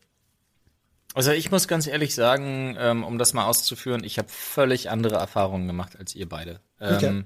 [1.14, 5.14] Also ich muss ganz ehrlich sagen, ähm, um das mal auszuführen, ich habe völlig andere
[5.14, 6.60] Erfahrungen gemacht als ihr beide.
[6.80, 7.24] Ähm, okay.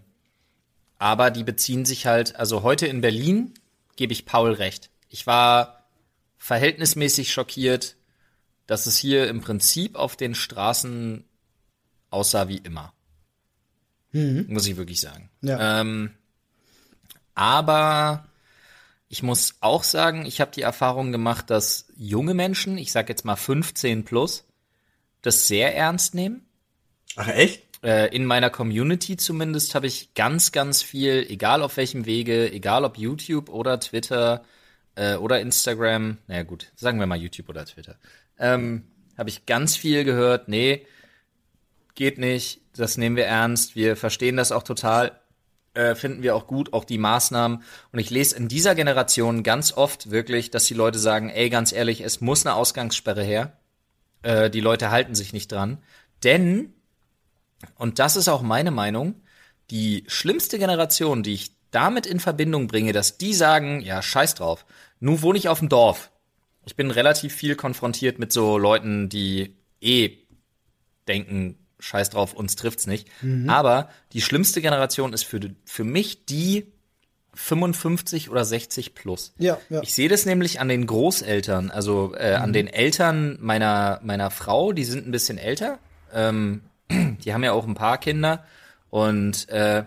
[0.98, 3.55] Aber die beziehen sich halt, also heute in Berlin
[3.96, 4.90] gebe ich Paul recht.
[5.09, 5.88] Ich war
[6.37, 7.96] verhältnismäßig schockiert,
[8.66, 11.24] dass es hier im Prinzip auf den Straßen
[12.11, 12.92] aussah wie immer.
[14.12, 14.46] Mhm.
[14.48, 15.31] Muss ich wirklich sagen.
[15.40, 15.81] Ja.
[15.81, 16.11] Ähm,
[17.35, 18.28] aber
[19.09, 23.25] ich muss auch sagen, ich habe die Erfahrung gemacht, dass junge Menschen, ich sag jetzt
[23.25, 24.44] mal 15 plus,
[25.23, 26.47] das sehr ernst nehmen.
[27.16, 27.62] Ach echt?
[27.83, 32.85] Äh, in meiner Community zumindest habe ich ganz, ganz viel, egal auf welchem Wege, egal
[32.85, 34.44] ob YouTube oder Twitter
[34.97, 37.97] äh, oder Instagram, naja gut, sagen wir mal YouTube oder Twitter,
[38.38, 38.85] ähm,
[39.16, 40.87] habe ich ganz viel gehört, nee,
[41.94, 45.18] geht nicht, das nehmen wir ernst, wir verstehen das auch total
[45.79, 47.62] äh, finden wir auch gut, auch die Maßnahmen.
[47.93, 51.73] Und ich lese in dieser Generation ganz oft wirklich, dass die Leute sagen, ey, ganz
[51.73, 53.57] ehrlich, es muss eine Ausgangssperre her.
[54.23, 55.79] Äh, die Leute halten sich nicht dran.
[56.25, 56.75] Denn,
[57.77, 59.23] und das ist auch meine Meinung,
[59.71, 64.67] die schlimmste Generation, die ich damit in Verbindung bringe, dass die sagen, ja, scheiß drauf.
[64.99, 66.11] Nun wohne ich auf dem Dorf.
[66.67, 70.19] Ich bin relativ viel konfrontiert mit so Leuten, die eh
[71.07, 73.09] denken, scheiß drauf, uns trifft's nicht.
[73.23, 73.49] Mhm.
[73.49, 76.67] Aber die schlimmste Generation ist für, für mich die
[77.35, 79.33] 55 oder 60 plus.
[79.38, 79.81] Ja, ja.
[79.83, 82.43] Ich sehe das nämlich an den Großeltern, also äh, mhm.
[82.43, 85.79] an den Eltern meiner, meiner Frau, die sind ein bisschen älter.
[86.12, 88.45] Ähm, die haben ja auch ein paar Kinder
[88.91, 89.85] und äh,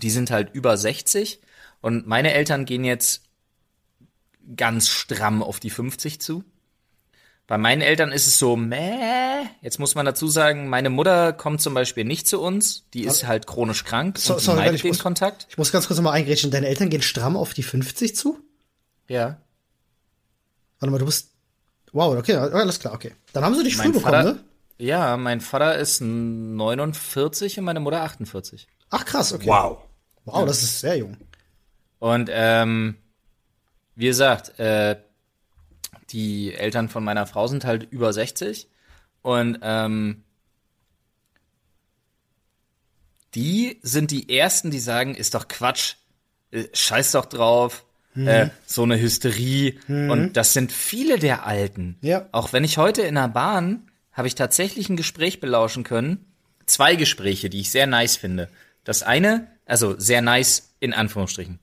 [0.00, 1.40] die sind halt über 60.
[1.82, 3.24] Und meine Eltern gehen jetzt
[4.56, 6.44] ganz stramm auf die 50 zu.
[7.46, 9.44] Bei meinen Eltern ist es so, meh.
[9.60, 12.88] Jetzt muss man dazu sagen, meine Mutter kommt zum Beispiel nicht zu uns.
[12.94, 15.46] Die ist halt chronisch krank so, und sorry, meidet den muss, Kontakt.
[15.50, 16.50] Ich muss ganz kurz nochmal eingrätschen.
[16.50, 18.38] Deine Eltern gehen stramm auf die 50 zu?
[19.08, 19.42] Ja.
[20.80, 21.32] Warte mal, du bist.
[21.92, 23.12] Wow, okay, alles klar, okay.
[23.32, 24.44] Dann haben sie dich mein früh Vater, bekommen,
[24.78, 24.84] ne?
[24.84, 28.66] Ja, mein Vater ist 49 und meine Mutter 48.
[28.90, 29.46] Ach krass, okay.
[29.46, 29.78] Wow.
[30.24, 30.46] Wow, ja.
[30.46, 31.16] das ist sehr jung.
[31.98, 32.96] Und ähm,
[33.94, 34.96] wie gesagt, äh,
[36.10, 38.68] die Eltern von meiner Frau sind halt über 60
[39.22, 40.24] und ähm,
[43.34, 45.94] die sind die ersten, die sagen, ist doch Quatsch,
[46.50, 48.28] äh, scheiß doch drauf, mhm.
[48.28, 49.78] äh, so eine Hysterie.
[49.88, 50.10] Mhm.
[50.10, 51.96] Und das sind viele der Alten.
[52.00, 52.28] Ja.
[52.32, 56.24] Auch wenn ich heute in der Bahn habe ich tatsächlich ein Gespräch belauschen können.
[56.66, 58.48] Zwei Gespräche, die ich sehr nice finde.
[58.84, 61.58] Das eine, also sehr nice in Anführungsstrichen.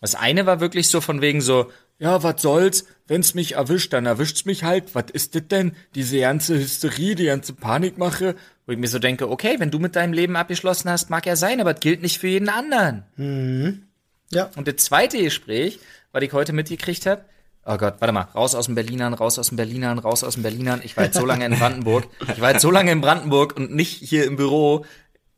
[0.00, 4.06] Das eine war wirklich so von wegen so, ja, was soll's, wenn's mich erwischt, dann
[4.06, 4.94] erwischt's mich halt.
[4.94, 5.72] Was ist das denn?
[5.94, 9.96] Diese ganze Hysterie, die ganze Panikmache, wo ich mir so denke, okay, wenn du mit
[9.96, 13.04] deinem Leben abgeschlossen hast, mag ja sein, aber das gilt nicht für jeden anderen.
[13.16, 13.82] Mhm.
[14.30, 14.50] Ja.
[14.56, 15.78] Und das zweite Gespräch,
[16.12, 17.24] was ich heute mitgekriegt habe,
[17.64, 20.42] oh Gott, warte mal, raus aus dem Berlinern, raus aus dem Berlinern, raus aus dem
[20.42, 20.80] Berlinern.
[20.84, 22.08] Ich war jetzt so lange in Brandenburg.
[22.32, 24.84] Ich war jetzt so lange in Brandenburg und nicht hier im Büro.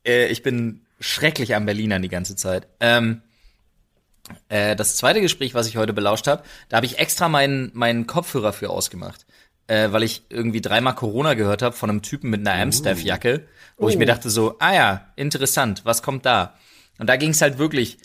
[0.05, 2.67] Äh, ich bin schrecklich am Berlinern die ganze Zeit.
[2.81, 3.23] Ähm,
[4.49, 8.07] äh, das zweite Gespräch, was ich heute belauscht habe, da habe ich extra meinen meinen
[8.07, 9.27] Kopfhörer für ausgemacht,
[9.67, 13.87] äh, weil ich irgendwie dreimal Corona gehört habe von einem Typen mit einer Amstaff-Jacke, wo
[13.87, 13.89] oh.
[13.89, 14.09] ich mir oh.
[14.09, 16.55] dachte so, ah ja, interessant, was kommt da?
[16.99, 17.99] Und da ging es halt wirklich,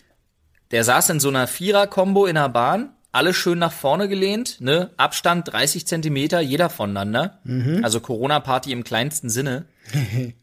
[0.70, 4.90] der saß in so einer Vierer-Kombo in der Bahn, alle schön nach vorne gelehnt, ne,
[4.96, 7.84] Abstand 30 Zentimeter, jeder voneinander, mhm.
[7.84, 9.66] also Corona-Party im kleinsten Sinne.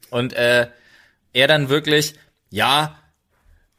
[0.10, 0.68] Und äh,
[1.34, 2.16] er dann wirklich,
[2.50, 2.98] ja,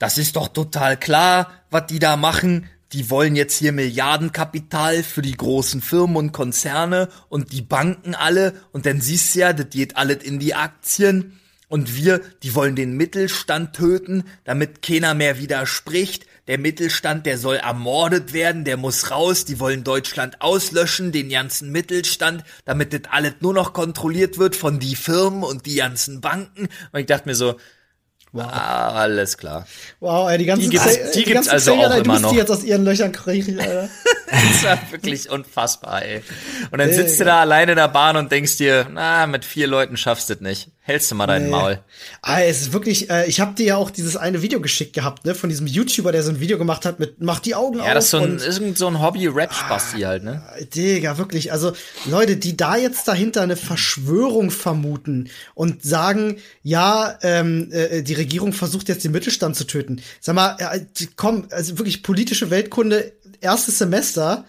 [0.03, 2.69] das ist doch total klar, was die da machen.
[2.93, 8.53] Die wollen jetzt hier Milliardenkapital für die großen Firmen und Konzerne und die Banken alle.
[8.73, 11.39] Und dann siehst du ja, das geht alles in die Aktien.
[11.69, 16.27] Und wir, die wollen den Mittelstand töten, damit keiner mehr widerspricht.
[16.49, 19.45] Der Mittelstand, der soll ermordet werden, der muss raus.
[19.45, 24.81] Die wollen Deutschland auslöschen, den ganzen Mittelstand, damit das alles nur noch kontrolliert wird von
[24.81, 26.69] die Firmen und die ganzen Banken.
[26.91, 27.55] Und ich dachte mir so,
[28.33, 28.47] Wow.
[28.51, 29.67] Ah, alles klar.
[30.01, 32.31] Wow, ey, die ganzen die gibt's, die, die gibt's also Zähler, auch immer noch.
[32.31, 33.89] Die jetzt aus ihren Löchern kriechen, Alter.
[34.33, 36.23] das war wirklich unfassbar, ey.
[36.71, 39.67] Und dann sitzt du da alleine in der Bahn und denkst dir, na, mit vier
[39.67, 40.71] Leuten schaffst du das nicht.
[40.85, 41.51] Hältst du mal deinen nee.
[41.51, 41.79] Maul.
[42.23, 45.25] Ah, es ist wirklich, äh, ich habe dir ja auch dieses eine Video geschickt gehabt,
[45.25, 47.83] ne, von diesem YouTuber, der so ein Video gemacht hat mit Mach die Augen ja,
[47.83, 47.89] auf.
[47.89, 50.43] Ja, das ist so ein, ist so ein Hobby-Rap-Spasti ah, halt, ne?
[50.75, 51.53] Digga, wirklich.
[51.53, 51.73] Also,
[52.07, 58.53] Leute, die da jetzt dahinter eine Verschwörung vermuten und sagen, ja, ähm, äh, die Regierung
[58.53, 60.03] versucht jetzt den Mittelstand zu töten.
[60.21, 60.73] Sag mal, ja,
[61.15, 64.45] komm, also wirklich politische Weltkunde, erstes Semester,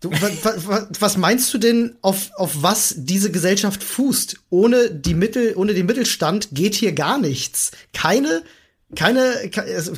[0.00, 4.36] Du, was, meinst du denn, auf, auf was diese Gesellschaft fußt?
[4.48, 7.72] Ohne die Mittel, ohne den Mittelstand geht hier gar nichts.
[7.92, 8.42] Keine,
[8.96, 9.92] keine, also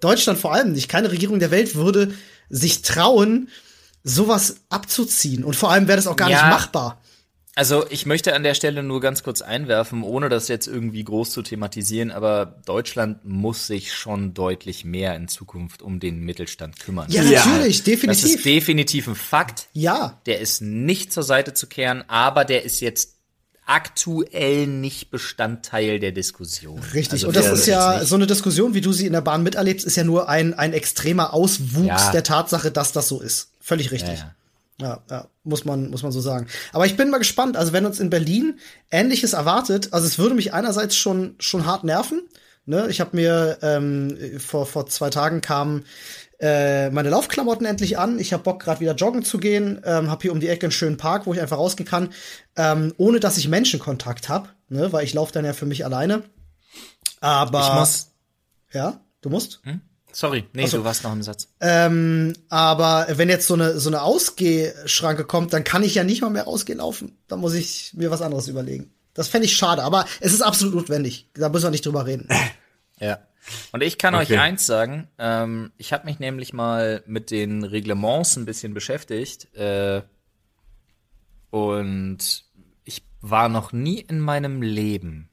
[0.00, 2.14] Deutschland vor allem nicht, keine Regierung der Welt würde
[2.48, 3.50] sich trauen,
[4.02, 5.44] sowas abzuziehen.
[5.44, 7.02] Und vor allem wäre das auch gar ja, nicht machbar.
[7.56, 11.30] Also ich möchte an der Stelle nur ganz kurz einwerfen, ohne das jetzt irgendwie groß
[11.30, 17.06] zu thematisieren, aber Deutschland muss sich schon deutlich mehr in Zukunft um den Mittelstand kümmern.
[17.10, 17.46] Ja, ja.
[17.46, 18.22] natürlich, definitiv.
[18.22, 19.68] Das ist definitiv ein Fakt.
[19.72, 20.20] Ja.
[20.26, 23.14] Der ist nicht zur Seite zu kehren, aber der ist jetzt
[23.66, 26.80] aktuell nicht Bestandteil der Diskussion.
[26.92, 27.12] Richtig.
[27.12, 29.86] Also und das ist ja so eine Diskussion, wie du sie in der Bahn miterlebst,
[29.86, 32.10] ist ja nur ein, ein extremer Auswuchs ja.
[32.10, 33.50] der Tatsache, dass das so ist.
[33.60, 34.18] Völlig richtig.
[34.18, 34.34] Ja,
[34.80, 35.02] ja.
[35.10, 36.46] Ja, muss man, muss man so sagen.
[36.72, 37.56] Aber ich bin mal gespannt.
[37.56, 38.58] Also, wenn uns in Berlin
[38.90, 42.22] Ähnliches erwartet, also es würde mich einerseits schon, schon hart nerven.
[42.66, 42.86] Ne?
[42.88, 45.84] Ich habe mir ähm, vor, vor zwei Tagen kamen
[46.40, 48.18] äh, meine Laufklamotten endlich an.
[48.18, 49.80] Ich habe Bock, gerade wieder joggen zu gehen.
[49.84, 52.10] Ähm, habe hier um die Ecke einen schönen Park, wo ich einfach rausgehen kann,
[52.56, 54.92] ähm, ohne dass ich Menschenkontakt habe, ne?
[54.92, 56.22] weil ich laufe dann ja für mich alleine.
[57.20, 58.10] Aber ich muss.
[58.72, 59.60] Ja, du musst.
[59.64, 59.80] Hm?
[60.14, 60.78] Sorry, nee, so.
[60.78, 61.48] du warst noch im Satz.
[61.60, 66.22] Ähm, aber wenn jetzt so eine, so eine Ausgehschranke kommt, dann kann ich ja nicht
[66.22, 67.18] mal mehr rausgehen laufen.
[67.26, 68.92] Dann muss ich mir was anderes überlegen.
[69.12, 71.28] Das fände ich schade, aber es ist absolut notwendig.
[71.34, 72.28] Da müssen wir nicht drüber reden.
[73.00, 73.18] Ja.
[73.72, 74.34] Und ich kann okay.
[74.34, 79.52] euch eins sagen, ähm, ich habe mich nämlich mal mit den Reglements ein bisschen beschäftigt
[79.56, 80.02] äh,
[81.50, 82.44] und
[82.84, 85.28] ich war noch nie in meinem Leben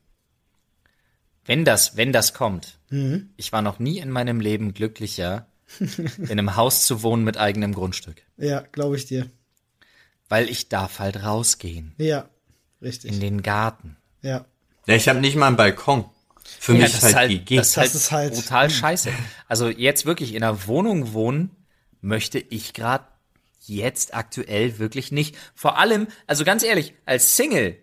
[1.46, 2.78] wenn das, wenn das kommt.
[2.90, 3.30] Mhm.
[3.38, 5.48] Ich war noch nie in meinem Leben glücklicher,
[5.80, 8.24] in einem Haus zu wohnen mit eigenem Grundstück.
[8.38, 9.30] Ja, glaube ich dir.
[10.30, 11.94] Weil ich darf halt rausgehen.
[11.98, 12.30] Ja,
[12.82, 13.12] richtig.
[13.12, 13.98] In den Garten.
[14.22, 14.46] Ja.
[14.88, 16.06] Ja, ich habe nicht mal einen Balkon.
[16.60, 19.12] Für ja, mich das halt, halt die Das, das ist halt brutal scheiße.
[19.48, 21.52] Also jetzt wirklich in einer Wohnung wohnen
[22.02, 23.06] möchte ich gerade
[23.60, 25.36] jetzt aktuell wirklich nicht.
[25.54, 27.78] Vor allem, also ganz ehrlich, als Single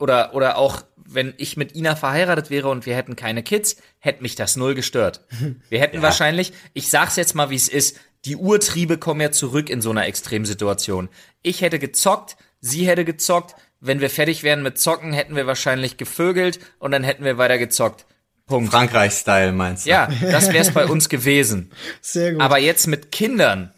[0.00, 0.82] oder oder auch
[1.12, 4.74] wenn ich mit Ina verheiratet wäre und wir hätten keine Kids, hätte mich das null
[4.74, 5.24] gestört.
[5.68, 6.02] Wir hätten ja.
[6.02, 9.90] wahrscheinlich, ich sag's jetzt mal, wie es ist, die Urtriebe kommen ja zurück in so
[9.90, 11.08] einer Extremsituation.
[11.42, 15.96] Ich hätte gezockt, sie hätte gezockt, wenn wir fertig wären mit Zocken, hätten wir wahrscheinlich
[15.96, 18.06] gevögelt und dann hätten wir weiter gezockt.
[18.46, 18.70] Punkt.
[18.70, 19.90] Frankreich-Style meinst du?
[19.90, 21.70] Ja, das wär's bei uns gewesen.
[22.00, 22.42] Sehr gut.
[22.42, 23.72] Aber jetzt mit Kindern,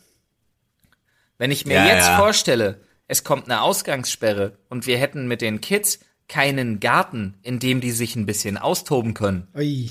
[1.38, 2.18] wenn ich mir ja, jetzt ja.
[2.18, 6.00] vorstelle, es kommt eine Ausgangssperre und wir hätten mit den Kids
[6.33, 9.49] keinen Garten, in dem die sich ein bisschen austoben können.
[9.55, 9.90] Ui.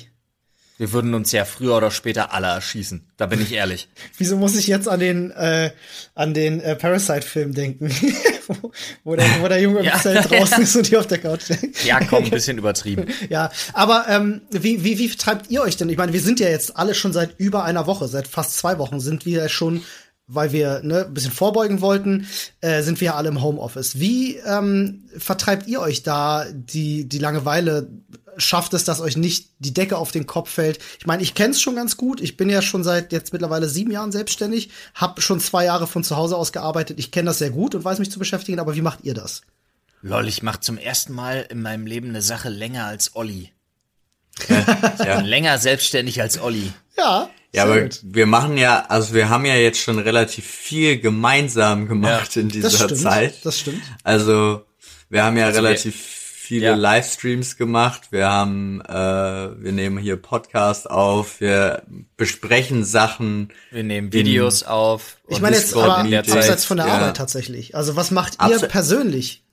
[0.80, 3.06] Wir würden uns ja früher oder später alle erschießen.
[3.16, 3.88] Da bin ich ehrlich.
[4.18, 5.70] Wieso muss ich jetzt an den äh,
[6.16, 7.92] an den äh, Parasite-Film denken,
[8.48, 8.72] wo,
[9.04, 11.50] wo, der, wo der Junge im ja, Zelt draußen ist und die auf der Couch
[11.50, 11.86] liegt?
[11.86, 13.06] Ja, komm, ein bisschen übertrieben.
[13.30, 15.90] ja, aber ähm, wie, wie, wie treibt ihr euch denn?
[15.90, 18.80] Ich meine, wir sind ja jetzt alle schon seit über einer Woche, seit fast zwei
[18.80, 19.84] Wochen sind wir schon
[20.34, 22.28] weil wir ne, ein bisschen vorbeugen wollten,
[22.62, 24.00] äh, sind wir alle im Homeoffice.
[24.00, 27.90] Wie ähm, vertreibt ihr euch da die, die Langeweile?
[28.38, 30.80] Schafft es, dass euch nicht die Decke auf den Kopf fällt?
[31.00, 32.22] Ich meine, ich kenne es schon ganz gut.
[32.22, 36.04] Ich bin ja schon seit jetzt mittlerweile sieben Jahren selbstständig, habe schon zwei Jahre von
[36.04, 36.98] zu Hause aus gearbeitet.
[36.98, 38.60] Ich kenne das sehr gut und weiß mich zu beschäftigen.
[38.60, 39.42] Aber wie macht ihr das?
[40.02, 43.52] Lol, ich mache zum ersten Mal in meinem Leben eine Sache länger als Olli.
[45.00, 45.20] ja.
[45.20, 46.72] Länger selbstständig als Olli.
[46.98, 47.30] Ja.
[47.54, 48.00] Ja, aber gut.
[48.04, 52.50] wir machen ja, also wir haben ja jetzt schon relativ viel gemeinsam gemacht ja, in
[52.50, 53.46] dieser das stimmt, Zeit.
[53.46, 53.82] Das stimmt.
[54.04, 54.66] Also
[55.10, 55.96] wir haben ja also relativ
[56.52, 56.76] viele ja.
[56.76, 58.12] Livestreams gemacht.
[58.12, 61.40] Wir haben, äh, wir nehmen hier Podcast auf.
[61.42, 61.84] Wir
[62.18, 63.54] besprechen Sachen.
[63.70, 65.18] Wir nehmen Videos auf.
[65.28, 66.94] Ich meine jetzt aber abseits von der ja.
[66.94, 67.76] Arbeit tatsächlich.
[67.76, 69.44] Also was macht ihr Abse persönlich?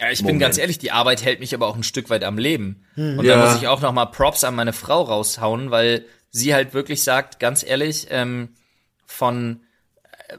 [0.00, 0.34] Ja, ich Moment.
[0.34, 2.84] bin ganz ehrlich, die Arbeit hält mich aber auch ein Stück weit am Leben.
[2.94, 3.18] Hm.
[3.18, 3.36] Und ja.
[3.36, 7.04] da muss ich auch noch mal Props an meine Frau raushauen, weil sie halt wirklich
[7.04, 8.54] sagt, ganz ehrlich, ähm,
[9.06, 9.60] von,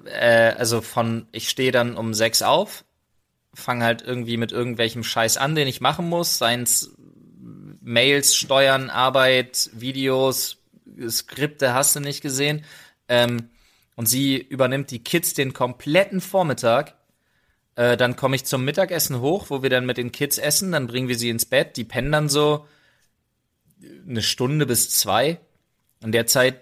[0.06, 2.84] äh, also von, ich stehe dann um sechs auf,
[3.54, 6.92] fange halt irgendwie mit irgendwelchem Scheiß an, den ich machen muss, seien's
[7.82, 10.58] Mails, Steuern, Arbeit, Videos,
[11.10, 12.64] Skripte hast du nicht gesehen.
[13.08, 13.50] Ähm,
[13.96, 16.96] und sie übernimmt die Kids den kompletten Vormittag.
[17.76, 20.88] Äh, dann komme ich zum Mittagessen hoch, wo wir dann mit den Kids essen, dann
[20.88, 22.66] bringen wir sie ins Bett, die pennen dann so
[24.08, 25.40] eine Stunde bis zwei.
[26.04, 26.60] In der Zeit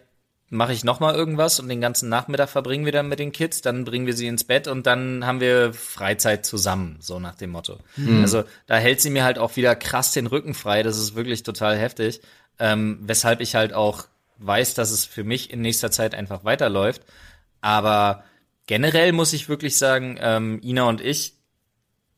[0.49, 3.61] mache ich noch mal irgendwas und den ganzen Nachmittag verbringen wir dann mit den Kids,
[3.61, 7.51] dann bringen wir sie ins Bett und dann haben wir Freizeit zusammen, so nach dem
[7.51, 7.77] Motto.
[7.95, 8.21] Mhm.
[8.21, 11.43] Also da hält sie mir halt auch wieder krass den Rücken frei, das ist wirklich
[11.43, 12.19] total heftig,
[12.59, 14.07] ähm, weshalb ich halt auch
[14.39, 17.03] weiß, dass es für mich in nächster Zeit einfach weiterläuft.
[17.61, 18.25] Aber
[18.67, 21.35] generell muss ich wirklich sagen, ähm, Ina und ich,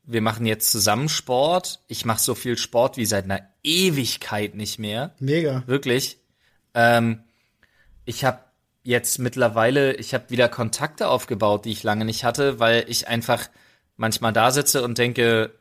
[0.06, 1.82] wir machen jetzt zusammen Sport.
[1.88, 5.14] Ich mache so viel Sport wie seit einer Ewigkeit nicht mehr.
[5.20, 5.64] Mega.
[5.66, 6.18] Wirklich.
[6.74, 7.24] Ähm,
[8.06, 8.40] ich habe
[8.84, 13.50] jetzt mittlerweile, ich habe wieder Kontakte aufgebaut, die ich lange nicht hatte, weil ich einfach
[13.96, 15.54] manchmal da sitze und denke,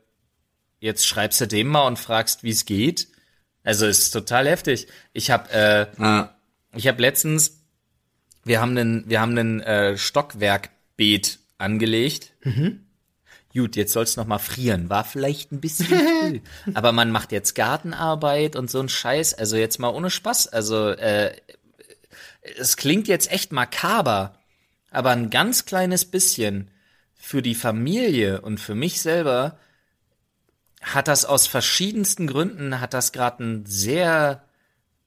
[0.80, 3.08] jetzt schreibst du dem mal und fragst, wie es geht.
[3.62, 4.88] Also ist total heftig.
[5.12, 6.30] Ich habe äh, ah.
[6.74, 7.60] ich habe letztens
[8.44, 12.32] wir haben einen wir haben einen äh, Stockwerkbeet angelegt.
[12.42, 12.80] Mhm.
[13.54, 14.88] Gut, jetzt soll's noch mal frieren.
[14.88, 15.86] War vielleicht ein bisschen
[16.20, 16.40] früh.
[16.74, 19.34] Aber man macht jetzt Gartenarbeit und so ein Scheiß.
[19.34, 20.48] Also jetzt mal ohne Spaß.
[20.48, 21.34] Also äh,
[22.56, 24.38] es klingt jetzt echt makaber,
[24.90, 26.70] aber ein ganz kleines bisschen
[27.14, 29.58] für die Familie und für mich selber
[30.80, 34.42] hat das aus verschiedensten Gründen, hat das gerade einen sehr,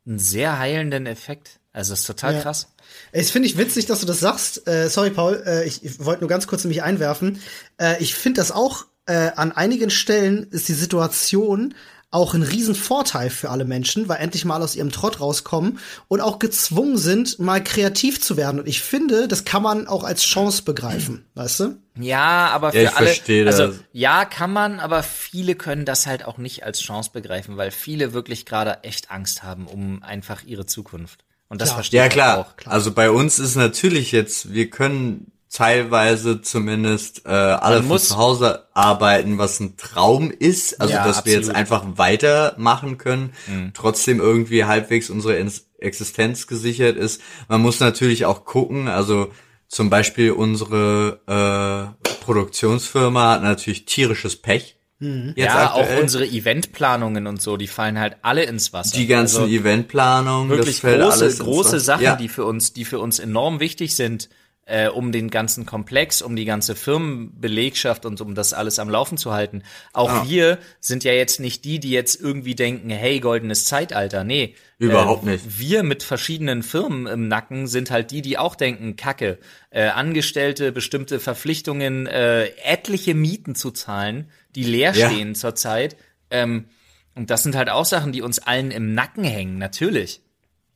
[0.06, 1.60] einen sehr heilenden Effekt.
[1.76, 2.42] Also ist total ja.
[2.42, 2.70] krass.
[3.12, 4.66] Es finde ich witzig, dass du das sagst.
[4.66, 7.42] Äh, sorry, Paul, äh, ich, ich wollte nur ganz kurz mich einwerfen.
[7.78, 11.76] Äh, ich finde das auch äh, an einigen Stellen ist die Situation
[12.12, 16.40] auch ein Riesenvorteil für alle Menschen, weil endlich mal aus ihrem Trott rauskommen und auch
[16.40, 18.62] gezwungen sind, mal kreativ zu werden.
[18.62, 21.78] Und ich finde, das kann man auch als Chance begreifen, weißt du?
[22.00, 23.14] Ja, aber für ja, alle,
[23.48, 27.72] also ja, kann man, aber viele können das halt auch nicht als Chance begreifen, weil
[27.72, 31.25] viele wirklich gerade echt Angst haben um einfach ihre Zukunft.
[31.48, 31.76] Und das klar.
[31.76, 32.38] verstehe ja, klar.
[32.40, 32.58] auch.
[32.58, 32.74] Klar.
[32.74, 38.68] Also bei uns ist natürlich jetzt, wir können teilweise zumindest äh, alle von zu Hause
[38.74, 40.82] arbeiten, was ein Traum ist.
[40.82, 41.26] Also ja, dass absolut.
[41.26, 43.72] wir jetzt einfach weitermachen können, mhm.
[43.74, 45.38] trotzdem irgendwie halbwegs unsere
[45.80, 47.22] Existenz gesichert ist.
[47.48, 49.32] Man muss natürlich auch gucken, also
[49.68, 54.78] zum Beispiel unsere äh, Produktionsfirma hat natürlich tierisches Pech.
[55.00, 55.34] Mhm.
[55.36, 55.98] ja, aktuell.
[55.98, 58.96] auch unsere Eventplanungen und so, die fallen halt alle ins Wasser.
[58.96, 62.16] Die ganzen also, Eventplanungen, wirklich große, große Sachen, ja.
[62.16, 64.30] die für uns, die für uns enorm wichtig sind
[64.66, 69.18] äh, um den ganzen Komplex, um die ganze Firmenbelegschaft und um das alles am Laufen
[69.18, 69.64] zu halten.
[69.94, 70.26] Auch ah.
[70.28, 74.24] wir sind ja jetzt nicht die, die jetzt irgendwie denken, hey, goldenes Zeitalter.
[74.24, 74.56] Nee.
[74.78, 75.60] Überhaupt äh, nicht.
[75.60, 79.38] Wir mit verschiedenen Firmen im Nacken sind halt die, die auch denken, Kacke,
[79.70, 85.10] äh, Angestellte, bestimmte Verpflichtungen, äh, etliche Mieten zu zahlen, die leer ja.
[85.10, 85.96] stehen zurzeit.
[86.30, 86.66] Ähm,
[87.14, 90.22] und das sind halt auch Sachen, die uns allen im Nacken hängen, natürlich.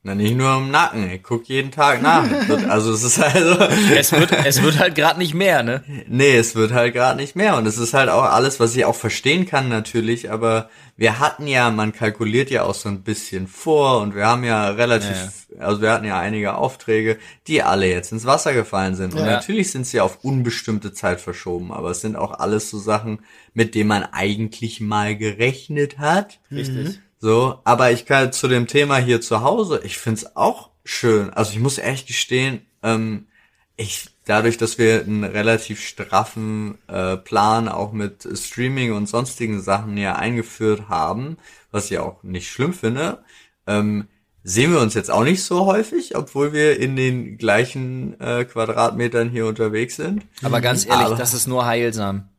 [0.02, 2.26] Na, nicht nur im Nacken, ich guck jeden Tag nach.
[2.70, 3.60] Also es ist also.
[3.94, 5.84] es wird, es wird halt gerade nicht mehr, ne?
[6.08, 7.58] Nee, es wird halt gerade nicht mehr.
[7.58, 11.48] Und es ist halt auch alles, was ich auch verstehen kann, natürlich, aber wir hatten
[11.48, 15.66] ja, man kalkuliert ja auch so ein bisschen vor und wir haben ja relativ, ja.
[15.66, 19.14] also wir hatten ja einige Aufträge, die alle jetzt ins Wasser gefallen sind.
[19.14, 19.26] Und ja.
[19.26, 23.20] natürlich sind sie auf unbestimmte Zeit verschoben, aber es sind auch alles so Sachen,
[23.54, 26.40] mit denen man eigentlich mal gerechnet hat.
[26.52, 26.88] Richtig.
[26.88, 26.98] Mhm.
[27.20, 31.30] So, aber ich kann zu dem Thema hier zu Hause, ich find's auch schön.
[31.32, 33.28] Also ich muss echt gestehen, ähm,
[33.76, 39.98] ich dadurch, dass wir einen relativ straffen äh, Plan auch mit Streaming und sonstigen Sachen
[39.98, 41.38] ja eingeführt haben,
[41.72, 43.24] was ich auch nicht schlimm finde,
[43.68, 44.08] ähm,
[44.44, 49.30] sehen wir uns jetzt auch nicht so häufig, obwohl wir in den gleichen äh, Quadratmetern
[49.30, 50.26] hier unterwegs sind.
[50.44, 52.30] Aber ganz ehrlich, aber, das ist nur heilsam.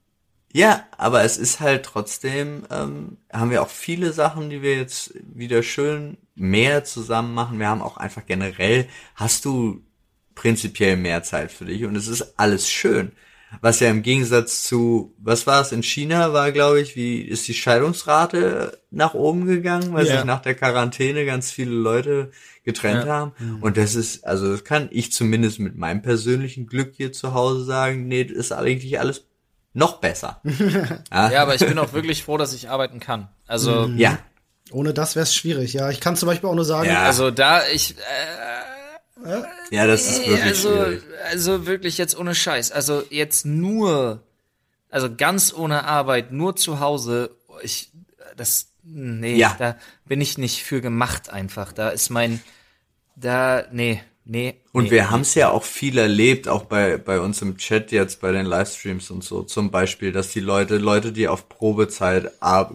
[0.53, 5.15] Ja, aber es ist halt trotzdem, ähm, haben wir auch viele Sachen, die wir jetzt
[5.23, 7.61] wieder schön mehr zusammen machen.
[7.61, 9.83] Wir haben auch einfach generell, hast du
[10.35, 13.13] prinzipiell mehr Zeit für dich und es ist alles schön.
[13.61, 17.49] Was ja im Gegensatz zu, was war es in China, war glaube ich, wie ist
[17.49, 20.17] die Scheidungsrate nach oben gegangen, weil ja.
[20.17, 22.31] sich nach der Quarantäne ganz viele Leute
[22.65, 23.13] getrennt ja.
[23.13, 23.33] haben.
[23.39, 23.63] Mhm.
[23.63, 27.65] Und das ist, also das kann ich zumindest mit meinem persönlichen Glück hier zu Hause
[27.65, 29.30] sagen, nee, das ist eigentlich alles
[29.73, 30.41] noch besser.
[31.13, 31.31] ja.
[31.31, 33.29] ja, aber ich bin auch wirklich froh, dass ich arbeiten kann.
[33.47, 33.99] Also mhm.
[33.99, 34.19] ja.
[34.73, 35.73] Ohne das wäre es schwierig.
[35.73, 36.89] Ja, ich kann zum Beispiel auch nur sagen.
[36.89, 37.03] Ja.
[37.03, 37.97] Also da ich.
[37.99, 41.03] Äh, äh, ja, das ist wirklich also, schwierig.
[41.29, 42.73] Also wirklich jetzt ohne Scheiß.
[42.73, 44.23] Also jetzt nur,
[44.89, 47.37] also ganz ohne Arbeit, nur zu Hause.
[47.63, 47.91] Ich,
[48.37, 49.57] das, nee, ja.
[49.59, 51.73] da bin ich nicht für gemacht einfach.
[51.73, 52.41] Da ist mein,
[53.17, 54.03] da, nee.
[54.25, 54.55] Nee.
[54.73, 55.09] Und nee, wir nee.
[55.09, 58.47] haben es ja auch viel erlebt, auch bei, bei uns im Chat jetzt, bei den
[58.47, 59.43] Livestreams und so.
[59.43, 62.31] Zum Beispiel, dass die Leute, Leute, die auf Probezeit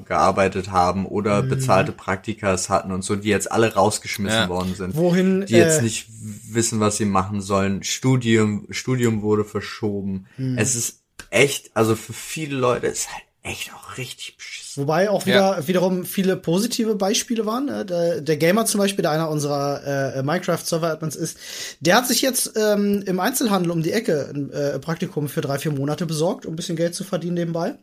[0.05, 1.49] gearbeitet haben oder mhm.
[1.49, 4.49] bezahlte Praktikas hatten und so, die jetzt alle rausgeschmissen ja.
[4.49, 4.95] worden sind.
[4.95, 5.45] Wohin?
[5.45, 6.07] Die äh, jetzt nicht
[6.49, 7.83] wissen, was sie machen sollen.
[7.83, 10.25] Studium, Studium wurde verschoben.
[10.37, 10.57] Mhm.
[10.57, 14.83] Es ist echt, also für viele Leute ist halt echt auch richtig beschissen.
[14.83, 15.67] Wobei auch wieder ja.
[15.67, 17.65] wiederum viele positive Beispiele waren.
[17.65, 17.85] Ne?
[17.85, 21.37] Der, der, Gamer zum Beispiel, der einer unserer äh, Minecraft-Server-Admins ist,
[21.79, 25.59] der hat sich jetzt ähm, im Einzelhandel um die Ecke ein äh, Praktikum für drei,
[25.59, 27.75] vier Monate besorgt, um ein bisschen Geld zu verdienen nebenbei.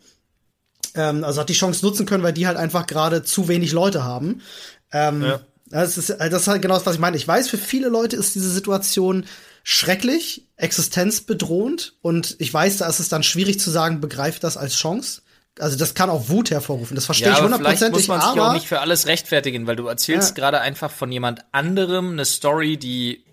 [0.95, 4.05] Ähm, also hat die Chance nutzen können, weil die halt einfach gerade zu wenig Leute
[4.05, 4.43] haben.
[4.93, 5.41] Ähm, ja.
[5.71, 7.17] Das ist, das ist halt genau das, was ich meine.
[7.17, 9.25] Ich weiß, für viele Leute ist diese Situation
[9.63, 14.75] schrecklich, existenzbedrohend und ich weiß, da ist es dann schwierig zu sagen, begreift das als
[14.75, 15.23] Chance.
[15.59, 16.95] Also das kann auch Wut hervorrufen.
[16.95, 18.09] Das verstehe ja, ich hundertprozentig.
[18.09, 20.35] Muss man sich auch nicht für alles rechtfertigen, weil du erzählst ja.
[20.35, 23.25] gerade einfach von jemand anderem eine Story, die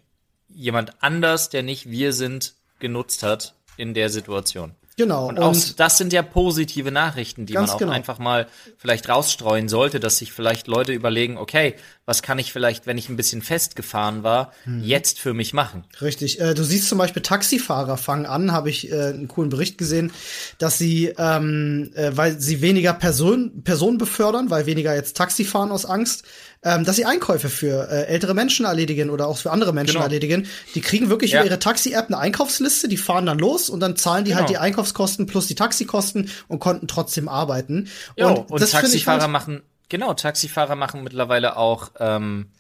[0.50, 4.76] jemand anders, der nicht wir sind, genutzt hat in der Situation.
[4.98, 5.30] Genau.
[5.30, 7.94] Und, auch das sind ja positive Nachrichten, die man auch genau.
[7.94, 8.48] einfach mal
[8.78, 11.76] vielleicht rausstreuen sollte, dass sich vielleicht Leute überlegen, okay,
[12.10, 14.84] was kann ich vielleicht, wenn ich ein bisschen festgefahren war, hm.
[14.84, 15.84] jetzt für mich machen?
[16.02, 16.42] Richtig.
[16.42, 20.12] Äh, du siehst zum Beispiel Taxifahrer fangen an, habe ich äh, einen coolen Bericht gesehen,
[20.58, 25.72] dass sie, ähm, äh, weil sie weniger Person, Personen befördern, weil weniger jetzt Taxi fahren
[25.72, 26.24] aus Angst,
[26.64, 30.06] ähm, dass sie Einkäufe für äh, ältere Menschen erledigen oder auch für andere Menschen genau.
[30.06, 30.48] erledigen.
[30.74, 31.42] Die kriegen wirklich ja.
[31.42, 34.60] über ihre Taxi-App eine Einkaufsliste, die fahren dann los und dann zahlen die halt genau.
[34.60, 37.88] halt die Einkaufskosten plus die Taxikosten und konnten trotzdem arbeiten.
[38.18, 42.52] Jo, und, und Taxifahrer halt machen, genau, Taxifahrer machen mittlerweile auch ähm,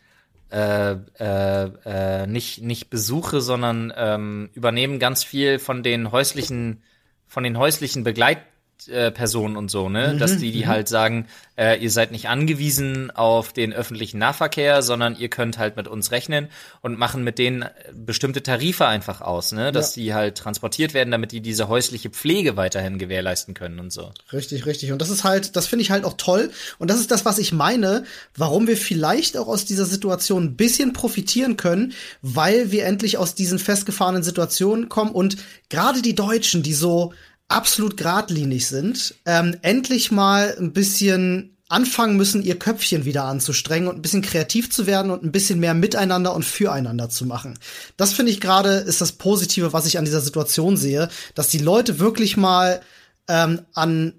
[0.51, 6.81] äh, äh, äh, nicht nicht Besuche, sondern ähm, übernehmen ganz viel von den häuslichen
[7.27, 8.39] von den häuslichen Begleit
[8.87, 10.13] Personen und so, ne?
[10.13, 10.67] Mhm, Dass die, die mhm.
[10.67, 11.27] halt sagen,
[11.57, 16.11] äh, ihr seid nicht angewiesen auf den öffentlichen Nahverkehr, sondern ihr könnt halt mit uns
[16.11, 16.47] rechnen
[16.81, 19.71] und machen mit denen bestimmte Tarife einfach aus, ne?
[19.71, 20.01] Dass ja.
[20.01, 24.11] die halt transportiert werden, damit die diese häusliche Pflege weiterhin gewährleisten können und so.
[24.31, 24.91] Richtig, richtig.
[24.91, 26.51] Und das ist halt, das finde ich halt auch toll.
[26.77, 28.05] Und das ist das, was ich meine,
[28.35, 33.35] warum wir vielleicht auch aus dieser Situation ein bisschen profitieren können, weil wir endlich aus
[33.35, 35.37] diesen festgefahrenen Situationen kommen und
[35.69, 37.13] gerade die Deutschen, die so
[37.49, 43.97] absolut geradlinig sind, ähm, endlich mal ein bisschen anfangen müssen, ihr Köpfchen wieder anzustrengen und
[43.97, 47.59] ein bisschen kreativ zu werden und ein bisschen mehr miteinander und füreinander zu machen.
[47.95, 51.59] Das finde ich gerade ist das Positive, was ich an dieser Situation sehe, dass die
[51.59, 52.81] Leute wirklich mal
[53.27, 54.13] ähm, an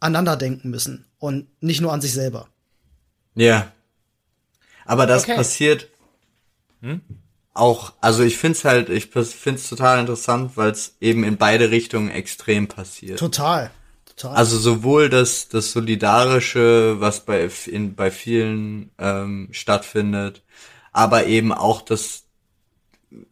[0.00, 2.48] aneinander denken müssen und nicht nur an sich selber.
[3.34, 3.70] Ja.
[4.84, 5.36] Aber das okay.
[5.36, 5.88] passiert.
[6.80, 7.02] Hm?
[7.60, 12.10] Auch, also ich find's halt, ich find's total interessant, weil es eben in beide Richtungen
[12.10, 13.18] extrem passiert.
[13.18, 13.70] Total.
[14.16, 14.36] Total.
[14.36, 20.42] Also sowohl das, das Solidarische, was bei, in, bei vielen ähm, stattfindet,
[20.92, 22.24] aber eben auch das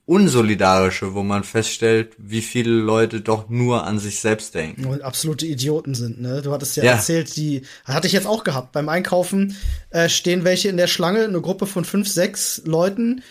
[0.07, 4.87] Unsolidarische, wo man feststellt, wie viele Leute doch nur an sich selbst denken.
[4.87, 6.43] Und absolute Idioten sind, ne?
[6.43, 6.93] Du hattest ja, ja.
[6.93, 8.73] erzählt, die hatte ich jetzt auch gehabt.
[8.73, 9.57] Beim Einkaufen
[9.91, 13.23] äh, stehen welche in der Schlange, eine Gruppe von fünf, sechs Leuten,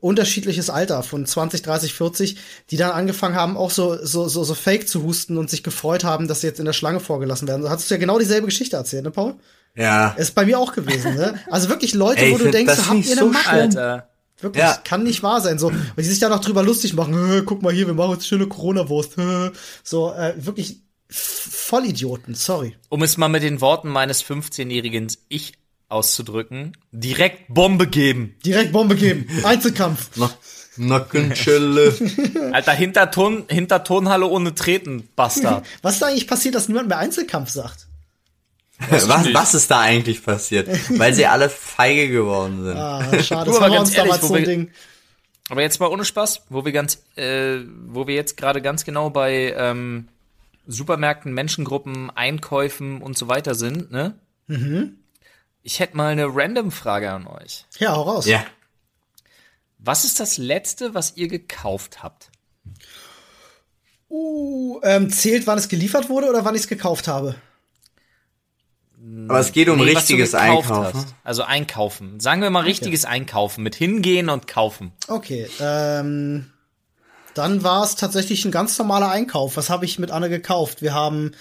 [0.00, 2.36] unterschiedliches Alter von 20, 30, 40,
[2.70, 6.04] die dann angefangen haben, auch so, so, so, so fake zu husten und sich gefreut
[6.04, 7.62] haben, dass sie jetzt in der Schlange vorgelassen werden.
[7.62, 9.34] So hattest du ja genau dieselbe Geschichte erzählt, ne, Paul?
[9.76, 10.10] Ja.
[10.10, 11.40] Ist bei mir auch gewesen, ne?
[11.50, 13.48] Also wirklich Leute, Ey, wo du denkst, habt ihr eine Macke?
[13.48, 14.08] Alter.
[14.40, 14.78] Wirklich, ja.
[14.84, 15.58] kann nicht wahr sein.
[15.58, 18.28] So, und die sich da noch drüber lustig machen, guck mal hier, wir machen jetzt
[18.28, 19.12] schöne Corona-Wurst.
[19.82, 22.76] So, äh, wirklich Vollidioten, sorry.
[22.88, 25.54] Um es mal mit den Worten meines 15-jährigen Ich
[25.88, 28.36] auszudrücken, direkt Bombe geben.
[28.44, 29.26] Direkt Bombe geben.
[29.44, 30.10] Einzelkampf.
[30.76, 31.94] Nackenschelle.
[32.52, 35.64] Alter, hinter, Ton, hinter Tonhalle ohne Treten, Bastard.
[35.82, 37.86] Was ist da eigentlich passiert, dass niemand mehr Einzelkampf sagt?
[38.90, 40.68] Was, was ist da eigentlich passiert?
[40.98, 42.76] Weil sie alle feige geworden sind.
[42.76, 44.70] Ah, schade, das war ganz ehrlich, so ein Ding.
[45.48, 49.10] Aber jetzt mal ohne Spaß, wo wir ganz, äh, wo wir jetzt gerade ganz genau
[49.10, 50.08] bei ähm,
[50.66, 54.14] Supermärkten, Menschengruppen, Einkäufen und so weiter sind, ne?
[54.48, 54.96] Mhm.
[55.64, 57.64] Ich hätte mal eine Random-Frage an euch.
[57.78, 58.26] Ja, hau raus.
[58.26, 58.44] Ja.
[59.78, 62.30] Was ist das letzte, was ihr gekauft habt?
[64.10, 67.34] Uh, ähm, zählt, wann es geliefert wurde oder wann ich es gekauft habe?
[69.28, 70.94] Aber es geht um nee, richtiges Einkaufen.
[70.94, 71.14] Hast.
[71.24, 72.20] Also einkaufen.
[72.20, 72.68] Sagen wir mal okay.
[72.68, 74.92] richtiges Einkaufen mit hingehen und kaufen.
[75.08, 75.48] Okay.
[75.60, 76.50] Ähm,
[77.34, 79.56] dann war es tatsächlich ein ganz normaler Einkauf.
[79.56, 80.82] Was habe ich mit Anne gekauft?
[80.82, 81.32] Wir haben,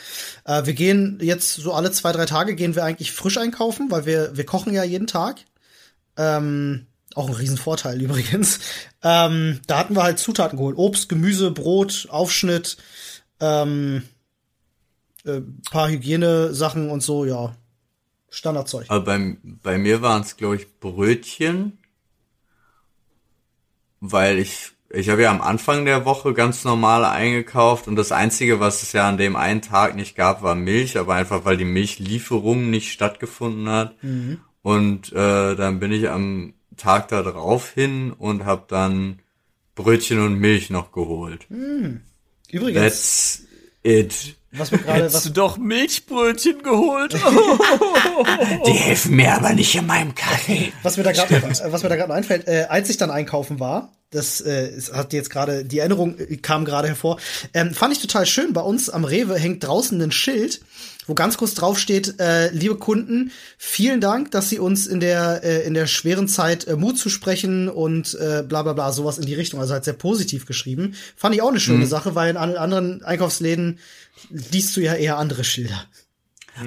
[0.46, 4.06] äh, wir gehen jetzt so alle zwei, drei Tage gehen wir eigentlich frisch einkaufen, weil
[4.06, 5.42] wir, wir kochen ja jeden Tag.
[6.18, 8.60] Ähm, auch ein Riesenvorteil übrigens.
[9.04, 10.78] Ähm, da hatten wir halt Zutaten geholt.
[10.78, 12.78] Obst, Gemüse, Brot, Aufschnitt,
[13.40, 14.04] ähm,
[15.26, 17.56] äh, paar Hygienesachen und so, ja.
[18.30, 18.86] Standardzeug.
[18.90, 21.78] Aber bei, bei mir waren es, glaube ich, Brötchen,
[24.00, 28.60] weil ich ich habe ja am Anfang der Woche ganz normal eingekauft und das Einzige,
[28.60, 31.66] was es ja an dem einen Tag nicht gab, war Milch, aber einfach weil die
[31.66, 33.96] Milchlieferung nicht stattgefunden hat.
[34.04, 34.40] Mhm.
[34.62, 39.20] Und äh, dann bin ich am Tag da drauf hin und habe dann
[39.76, 41.50] Brötchen und Milch noch geholt.
[41.50, 42.02] Mhm.
[42.52, 42.82] Übrigens.
[42.82, 43.44] That's
[43.82, 44.36] it.
[44.56, 47.14] Was mir gerade, Hättest was du doch Milchbrötchen geholt?
[48.68, 50.72] Die helfen mir aber nicht in meinem Kaffee.
[50.84, 53.92] Was mir da gerade, was mir da gerade einfällt, äh, als ich dann einkaufen war,
[54.14, 57.20] das äh, hat jetzt gerade, die Erinnerung äh, kam gerade hervor.
[57.54, 58.54] Ähm, fand ich total schön.
[58.54, 60.62] Bei uns am Rewe hängt draußen ein Schild,
[61.08, 65.44] wo ganz kurz drauf steht, äh, liebe Kunden, vielen Dank, dass Sie uns in der,
[65.44, 69.18] äh, in der schweren Zeit äh, Mut zu sprechen und äh, bla bla bla, sowas
[69.18, 69.60] in die Richtung.
[69.60, 70.96] Also halt sehr positiv geschrieben.
[71.16, 71.90] Fand ich auch eine schöne mhm.
[71.90, 73.80] Sache, weil in anderen Einkaufsläden
[74.30, 75.86] liest du ja eher andere Schilder.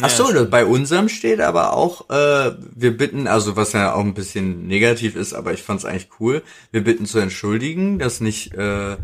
[0.00, 4.00] Ach so, ja, bei unserem steht aber auch, äh, wir bitten, also was ja auch
[4.00, 8.20] ein bisschen negativ ist, aber ich fand es eigentlich cool, wir bitten zu entschuldigen, dass
[8.20, 8.96] nicht, äh,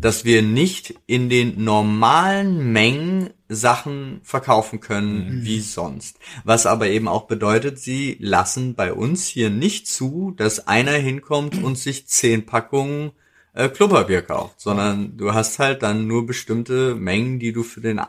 [0.00, 5.44] dass wir nicht in den normalen Mengen Sachen verkaufen können mhm.
[5.44, 6.18] wie sonst.
[6.44, 11.62] Was aber eben auch bedeutet, sie lassen bei uns hier nicht zu, dass einer hinkommt
[11.62, 13.12] und sich zehn Packungen
[13.52, 18.00] äh, Klopapier kauft, sondern du hast halt dann nur bestimmte Mengen, die du für den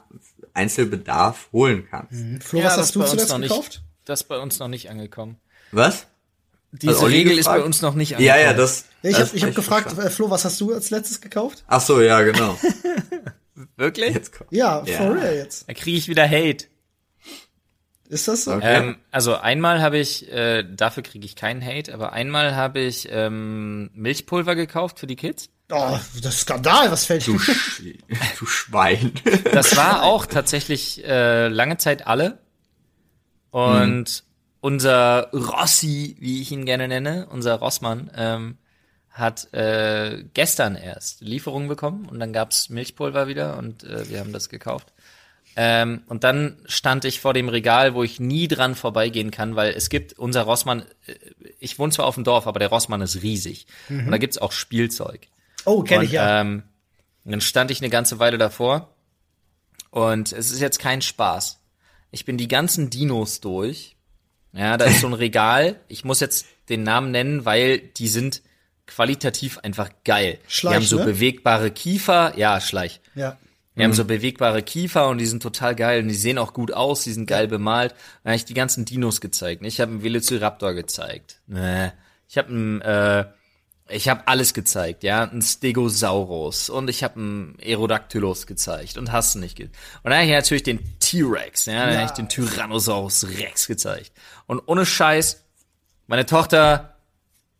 [0.53, 2.13] Einzelbedarf holen kannst.
[2.13, 2.41] Mhm.
[2.41, 3.69] Flo, ja, was hast du zuletzt gekauft?
[3.69, 5.37] Nicht, das ist bei uns noch nicht angekommen.
[5.71, 6.07] Was?
[6.71, 7.39] Diese also Regel gefragt?
[7.39, 8.39] ist bei uns noch nicht angekommen.
[8.39, 8.85] Ja, ja, das.
[9.03, 11.63] Ja, ich habe hab gefragt, äh, Flo, was hast du als letztes gekauft?
[11.67, 12.57] Ach so, ja, genau.
[13.77, 14.15] Wirklich?
[14.49, 15.69] ja, ja, for real jetzt.
[15.69, 16.65] Da kriege ich wieder Hate.
[18.09, 18.53] Ist das so?
[18.53, 18.77] Okay.
[18.77, 23.07] Ähm, also einmal habe ich, äh, dafür kriege ich keinen Hate, aber einmal habe ich
[23.11, 25.49] ähm, Milchpulver gekauft für die Kids.
[25.71, 27.33] Oh, das Skandal, was fällt du,
[28.39, 29.13] du Schwein.
[29.53, 32.39] Das war auch tatsächlich äh, lange Zeit alle.
[33.51, 34.25] Und hm.
[34.61, 38.57] unser Rossi, wie ich ihn gerne nenne, unser Rossmann, ähm,
[39.09, 44.33] hat äh, gestern erst Lieferung bekommen und dann gab's Milchpulver wieder und äh, wir haben
[44.33, 44.91] das gekauft.
[45.55, 49.73] Ähm, und dann stand ich vor dem Regal, wo ich nie dran vorbeigehen kann, weil
[49.73, 51.13] es gibt unser Rossmann, äh,
[51.59, 53.67] ich wohne zwar auf dem Dorf, aber der Rossmann ist riesig.
[53.87, 54.05] Mhm.
[54.05, 55.27] Und da gibt's auch Spielzeug.
[55.65, 56.41] Oh, kenne ich ja.
[56.41, 56.63] Ähm,
[57.25, 58.93] dann stand ich eine ganze Weile davor
[59.91, 61.59] und es ist jetzt kein Spaß.
[62.11, 63.95] Ich bin die ganzen Dinos durch.
[64.51, 65.79] Ja, da ist so ein Regal.
[65.87, 68.41] Ich muss jetzt den Namen nennen, weil die sind
[68.85, 70.39] qualitativ einfach geil.
[70.47, 71.05] Schleich, die haben so ne?
[71.05, 72.37] bewegbare Kiefer.
[72.37, 73.01] Ja, Schleich.
[73.15, 73.37] Ja.
[73.75, 73.83] Die mhm.
[73.85, 77.03] haben so bewegbare Kiefer und die sind total geil und die sehen auch gut aus,
[77.03, 77.95] die sind geil bemalt.
[78.23, 79.65] Dann habe ich die ganzen Dinos gezeigt.
[79.65, 81.41] Ich habe einen Velociraptor gezeigt.
[82.27, 83.25] Ich habe einen äh,
[83.93, 89.35] ich habe alles gezeigt, ja, ein Stegosaurus und ich habe einen Aerodactylus gezeigt und hast
[89.35, 89.55] du nicht.
[89.55, 91.99] Ge und dann habe ich natürlich den T-Rex, ja, dann ja.
[91.99, 94.11] habe ich den Tyrannosaurus Rex gezeigt.
[94.47, 95.43] Und ohne Scheiß,
[96.07, 96.97] meine Tochter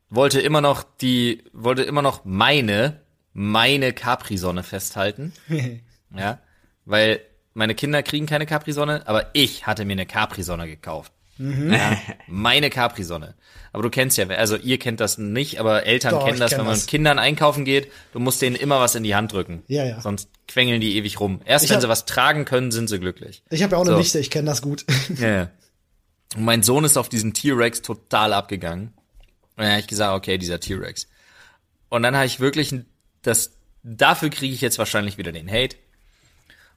[0.09, 3.01] wollte immer noch die, wollte immer noch meine,
[3.33, 5.33] meine Capri-Sonne festhalten,
[6.15, 6.39] ja,
[6.85, 7.21] weil
[7.53, 11.12] meine Kinder kriegen keine Capri-Sonne, aber ich hatte mir eine Capri-Sonne gekauft.
[11.37, 11.73] Mhm.
[11.73, 13.33] Ja, meine Capri-Sonne.
[13.71, 16.59] Aber du kennst ja, also ihr kennt das nicht, aber Eltern Doch, kennen das, kenn
[16.59, 16.83] wenn man das.
[16.83, 19.63] mit Kindern einkaufen geht, du musst denen immer was in die Hand drücken.
[19.67, 19.99] Ja, ja.
[19.99, 21.41] Sonst quengeln die ewig rum.
[21.45, 23.41] Erst ich wenn hab, sie was tragen können, sind sie glücklich.
[23.49, 23.97] Ich habe ja auch eine so.
[23.97, 24.85] Nichte, ich kenne das gut.
[25.17, 25.49] Ja, ja.
[26.35, 28.93] Und mein Sohn ist auf diesen T-Rex total abgegangen.
[29.55, 31.07] Und dann habe ich gesagt, okay, dieser T-Rex.
[31.89, 32.73] Und dann habe ich wirklich
[33.21, 33.51] das,
[33.83, 35.77] dafür kriege ich jetzt wahrscheinlich wieder den Hate.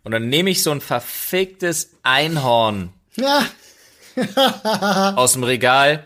[0.03, 2.93] Und dann nehme ich so ein verficktes Einhorn.
[3.17, 3.47] Ja.
[5.17, 6.05] aus dem Regal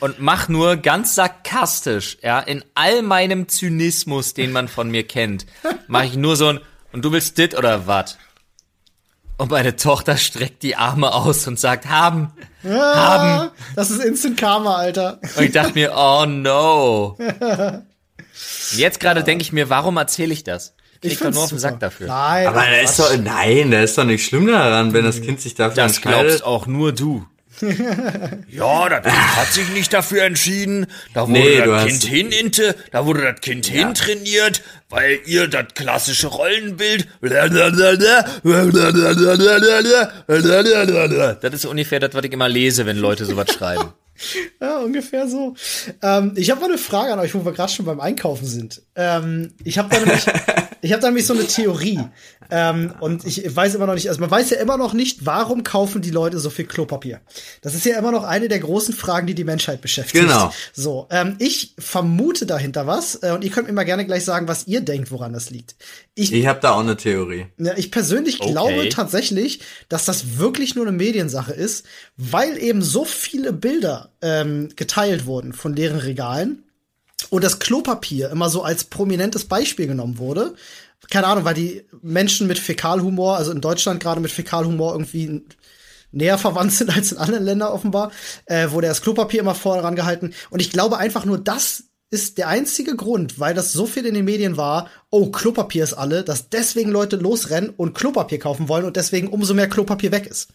[0.00, 5.46] und mach nur ganz sarkastisch, ja, in all meinem Zynismus, den man von mir kennt,
[5.86, 6.60] mach ich nur so ein
[6.92, 8.18] und du willst dit oder wat?
[9.36, 12.32] Und meine Tochter streckt die Arme aus und sagt, haben,
[12.64, 13.50] ja, haben.
[13.76, 15.20] Das ist Instant Karma, Alter.
[15.36, 17.16] Und ich dachte mir, oh no.
[18.72, 19.26] Jetzt gerade ja.
[19.26, 20.74] denke ich mir, warum erzähle ich das?
[21.00, 22.08] Ich krieg doch nur auf den Sack dafür.
[22.08, 25.40] Nein, aber da ist doch, nein, da ist doch nicht schlimm daran, wenn das Kind
[25.40, 26.18] sich dafür das entscheidet.
[26.18, 27.24] Das glaubst auch nur du.
[27.60, 30.86] Ja, das Kind hat sich nicht dafür entschieden.
[31.14, 33.74] Da wurde nee, das Kind hininte, da wurde das Kind ja.
[33.86, 37.08] hintrainiert, weil ihr das klassische Rollenbild.
[41.40, 43.92] Das ist ungefähr das, was ich immer lese, wenn Leute sowas schreiben.
[44.60, 45.54] Ja, ungefähr so.
[46.02, 48.82] Ähm, ich habe mal eine Frage an euch, wo wir gerade schon beim Einkaufen sind.
[48.96, 50.26] Ähm, ich habe da nämlich,
[50.80, 52.00] ich habe da nämlich so eine Theorie.
[52.50, 55.64] Ähm, und ich weiß immer noch nicht, also man weiß ja immer noch nicht, warum
[55.64, 57.20] kaufen die Leute so viel Klopapier.
[57.60, 60.24] Das ist ja immer noch eine der großen Fragen, die die Menschheit beschäftigt.
[60.24, 60.52] Genau.
[60.72, 64.48] So, ähm, ich vermute dahinter was äh, und ihr könnt mir mal gerne gleich sagen,
[64.48, 65.76] was ihr denkt, woran das liegt.
[66.14, 67.46] Ich, ich habe da auch eine Theorie.
[67.58, 68.50] Ja, ich persönlich okay.
[68.50, 71.84] glaube tatsächlich, dass das wirklich nur eine Mediensache ist,
[72.16, 76.64] weil eben so viele Bilder ähm, geteilt wurden von deren Regalen
[77.30, 80.54] und das Klopapier immer so als prominentes Beispiel genommen wurde.
[81.10, 85.44] Keine Ahnung, weil die Menschen mit Fäkalhumor, also in Deutschland gerade mit Fäkalhumor irgendwie
[86.10, 88.12] näher verwandt sind als in anderen Ländern offenbar,
[88.46, 90.34] äh, wurde das Klopapier immer vorne rangehalten.
[90.50, 94.14] Und ich glaube einfach nur, das ist der einzige Grund, weil das so viel in
[94.14, 98.86] den Medien war, oh, Klopapier ist alle, dass deswegen Leute losrennen und Klopapier kaufen wollen
[98.86, 100.48] und deswegen umso mehr Klopapier weg ist.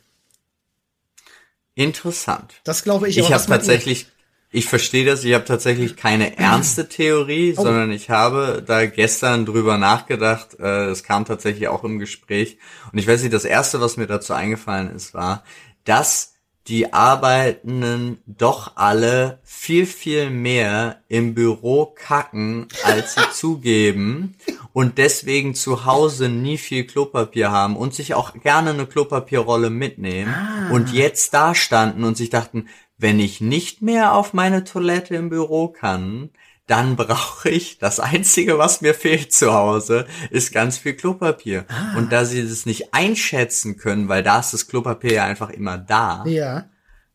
[1.75, 2.53] Interessant.
[2.63, 3.17] Das glaube ich.
[3.17, 4.07] Ich habe tatsächlich,
[4.51, 7.63] ich verstehe das, ich habe tatsächlich keine ernste Theorie, oh.
[7.63, 10.59] sondern ich habe da gestern drüber nachgedacht.
[10.59, 12.57] Äh, es kam tatsächlich auch im Gespräch.
[12.91, 15.43] Und ich weiß nicht, das Erste, was mir dazu eingefallen ist, war,
[15.85, 16.32] dass
[16.67, 24.35] die Arbeitenden doch alle viel, viel mehr im Büro kacken, als sie zugeben.
[24.71, 30.33] und deswegen zu Hause nie viel Klopapier haben und sich auch gerne eine Klopapierrolle mitnehmen
[30.33, 30.71] ah.
[30.71, 35.29] und jetzt da standen und sich dachten, wenn ich nicht mehr auf meine Toilette im
[35.29, 36.29] Büro kann,
[36.67, 41.65] dann brauche ich das einzige, was mir fehlt zu Hause, ist ganz viel Klopapier.
[41.67, 41.97] Ah.
[41.97, 45.77] Und da sie das nicht einschätzen können, weil da ist das Klopapier ja einfach immer
[45.77, 46.23] da.
[46.25, 46.69] Ja.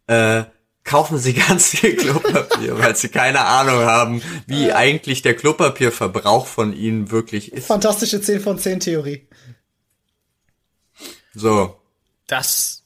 [0.07, 0.45] Äh,
[0.85, 6.75] kaufen sie ganz viel Klopapier, weil sie keine Ahnung haben, wie eigentlich der Klopapierverbrauch von
[6.75, 7.67] ihnen wirklich ist.
[7.67, 9.29] Fantastische 10 von 10 Theorie.
[11.35, 11.81] So.
[12.27, 12.85] Das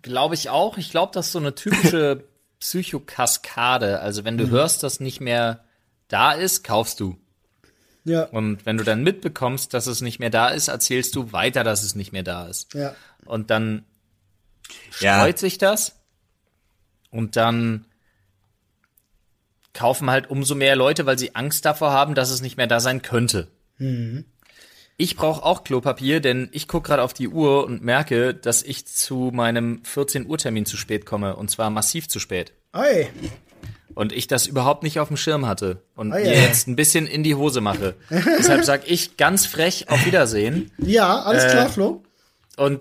[0.00, 0.78] glaube ich auch.
[0.78, 2.24] Ich glaube, das ist so eine typische
[2.60, 4.00] Psychokaskade.
[4.00, 4.50] Also wenn du mhm.
[4.50, 5.64] hörst, dass nicht mehr
[6.12, 7.18] da ist, kaufst du.
[8.04, 8.24] Ja.
[8.24, 11.82] Und wenn du dann mitbekommst, dass es nicht mehr da ist, erzählst du weiter, dass
[11.82, 12.74] es nicht mehr da ist.
[12.74, 12.94] Ja.
[13.24, 13.84] Und dann
[14.90, 15.36] streut ja.
[15.36, 16.00] sich das.
[17.10, 17.86] Und dann
[19.72, 22.80] kaufen halt umso mehr Leute, weil sie Angst davor haben, dass es nicht mehr da
[22.80, 23.48] sein könnte.
[23.78, 24.24] Mhm.
[24.96, 28.86] Ich brauche auch Klopapier, denn ich gucke gerade auf die Uhr und merke, dass ich
[28.86, 32.52] zu meinem 14 Uhr Termin zu spät komme und zwar massiv zu spät.
[32.74, 33.08] Oi.
[33.94, 36.32] Und ich das überhaupt nicht auf dem Schirm hatte und oh yeah.
[36.32, 37.94] jetzt ein bisschen in die Hose mache.
[38.10, 40.70] Deshalb sag ich ganz frech auf Wiedersehen.
[40.78, 42.02] Ja, alles klar, äh, Flo.
[42.56, 42.80] Und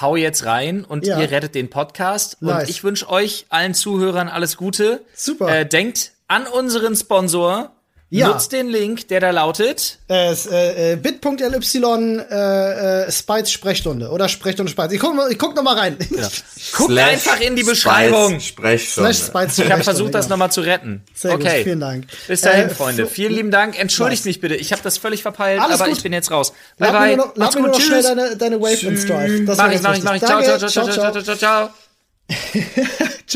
[0.00, 1.20] hau jetzt rein und ja.
[1.20, 2.42] ihr rettet den Podcast.
[2.42, 2.62] Nice.
[2.62, 5.04] Und ich wünsche euch allen Zuhörern alles Gute.
[5.14, 5.60] Super.
[5.60, 7.75] Äh, denkt an unseren Sponsor
[8.08, 8.28] ja.
[8.28, 14.70] Nutzt den Link, der da lautet äh, äh, bit.ly äh, äh, Spites Sprechstunde oder Sprechstunde
[14.70, 14.92] Spites.
[14.92, 15.96] Ich guck, ich guck noch mal rein.
[16.10, 16.28] Ja.
[16.76, 18.38] Guckt Slash einfach in die Beschreibung.
[18.38, 19.12] Sprechstunde.
[19.12, 21.02] Slash Spites ich habe versucht, das noch mal zu retten.
[21.14, 21.56] Sehr okay.
[21.56, 22.06] Gut, vielen Dank.
[22.28, 23.06] Bis dahin, äh, Freunde.
[23.06, 23.78] Vielen lieben Dank.
[23.78, 24.54] Entschuldigt mich bitte.
[24.54, 25.98] Ich habe das völlig verpeilt, Alles aber gut.
[25.98, 26.52] ich bin jetzt raus.
[26.78, 27.10] Bye, lad bye.
[27.10, 29.44] Mir noch, lad mir noch schnell deine, deine Wave ins Drive.
[29.46, 30.22] Das mach ich, mach ich, mach ich.
[30.22, 31.70] Ciao, ciao, ciao, ciao, ciao, ciao, ciao.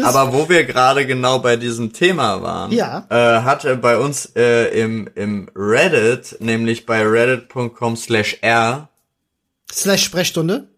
[0.02, 3.06] Aber wo wir gerade genau bei diesem Thema waren, ja.
[3.08, 8.88] äh, hatte bei uns äh, im, im Reddit, nämlich bei reddit.com slash r
[9.70, 10.68] slash Sprechstunde.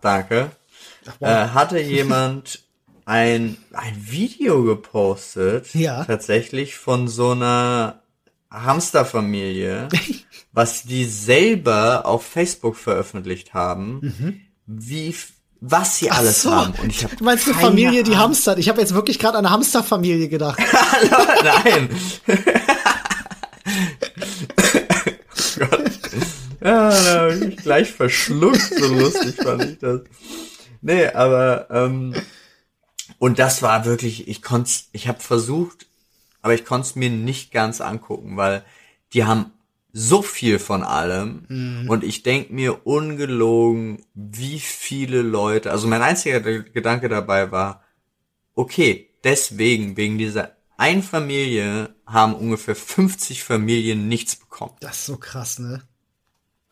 [0.00, 0.50] Danke.
[1.18, 1.28] wow.
[1.28, 2.62] äh, hatte jemand
[3.04, 6.04] ein, ein Video gepostet, ja.
[6.04, 8.02] tatsächlich von so einer
[8.50, 9.88] Hamsterfamilie,
[10.52, 14.40] was die selber auf Facebook veröffentlicht haben, mhm.
[14.66, 15.14] wie
[15.60, 16.50] was sie alles so.
[16.50, 16.74] haben.
[16.82, 18.58] Und ich hab du meinst eine Familie, die hamstert?
[18.58, 20.58] Ich habe jetzt wirklich gerade an eine Hamsterfamilie gedacht.
[21.42, 21.88] Nein.
[25.58, 25.90] Gott.
[26.60, 28.74] Ja, da hab ich gleich verschluckt.
[28.78, 30.00] So lustig fand ich das.
[30.80, 32.14] Nee, aber ähm,
[33.18, 35.86] und das war wirklich, ich konnte ich habe versucht,
[36.42, 38.64] aber ich konnte es mir nicht ganz angucken, weil
[39.12, 39.52] die haben
[39.92, 41.88] so viel von allem mhm.
[41.88, 47.82] und ich denk mir ungelogen, wie viele Leute, also mein einziger Gedanke dabei war,
[48.54, 54.76] okay, deswegen, wegen dieser einen Familie haben ungefähr 50 Familien nichts bekommen.
[54.80, 55.82] Das ist so krass, ne?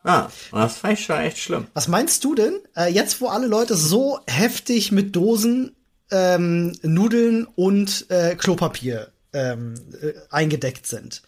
[0.05, 1.67] Ja, und das fand ich schon echt schlimm.
[1.73, 5.75] Was meinst du denn, äh, jetzt wo alle Leute so heftig mit Dosen,
[6.11, 11.23] ähm, Nudeln und äh, Klopapier ähm, äh, eingedeckt sind?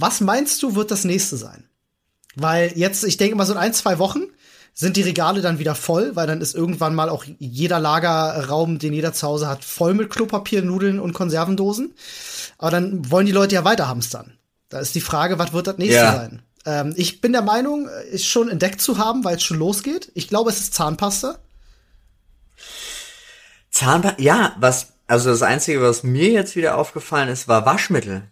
[0.00, 1.64] Was meinst du, wird das nächste sein?
[2.36, 4.20] Weil jetzt, ich denke mal, so in ein, zwei Wochen
[4.72, 8.92] sind die Regale dann wieder voll, weil dann ist irgendwann mal auch jeder Lagerraum, den
[8.92, 11.94] jeder zu Hause hat, voll mit Klopapier, Nudeln und Konservendosen.
[12.58, 14.38] Aber dann wollen die Leute ja weiter hamstern.
[14.68, 16.12] Da ist die Frage, was wird das nächste ja.
[16.14, 16.42] sein?
[16.64, 20.12] Ähm, ich bin der Meinung, es schon entdeckt zu haben, weil es schon losgeht.
[20.14, 21.38] Ich glaube, es ist Zahnpasta.
[23.72, 28.22] Zahnpasta, ja, was, also das Einzige, was mir jetzt wieder aufgefallen ist, war Waschmittel.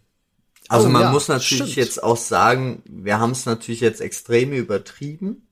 [0.69, 1.77] Also oh, man ja, muss natürlich stimmt.
[1.77, 5.47] jetzt auch sagen, wir haben es natürlich jetzt extrem übertrieben,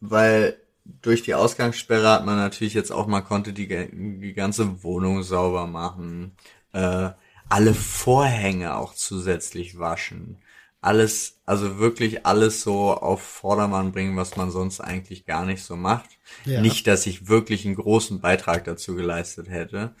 [0.00, 5.22] weil durch die Ausgangssperre hat man natürlich jetzt auch mal konnte die, die ganze Wohnung
[5.22, 6.32] sauber machen,
[6.72, 7.10] äh,
[7.48, 10.38] alle Vorhänge auch zusätzlich waschen,
[10.80, 15.76] alles, also wirklich alles so auf Vordermann bringen, was man sonst eigentlich gar nicht so
[15.76, 16.10] macht.
[16.44, 16.60] Ja.
[16.60, 19.94] Nicht, dass ich wirklich einen großen Beitrag dazu geleistet hätte,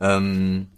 [0.00, 0.68] ähm,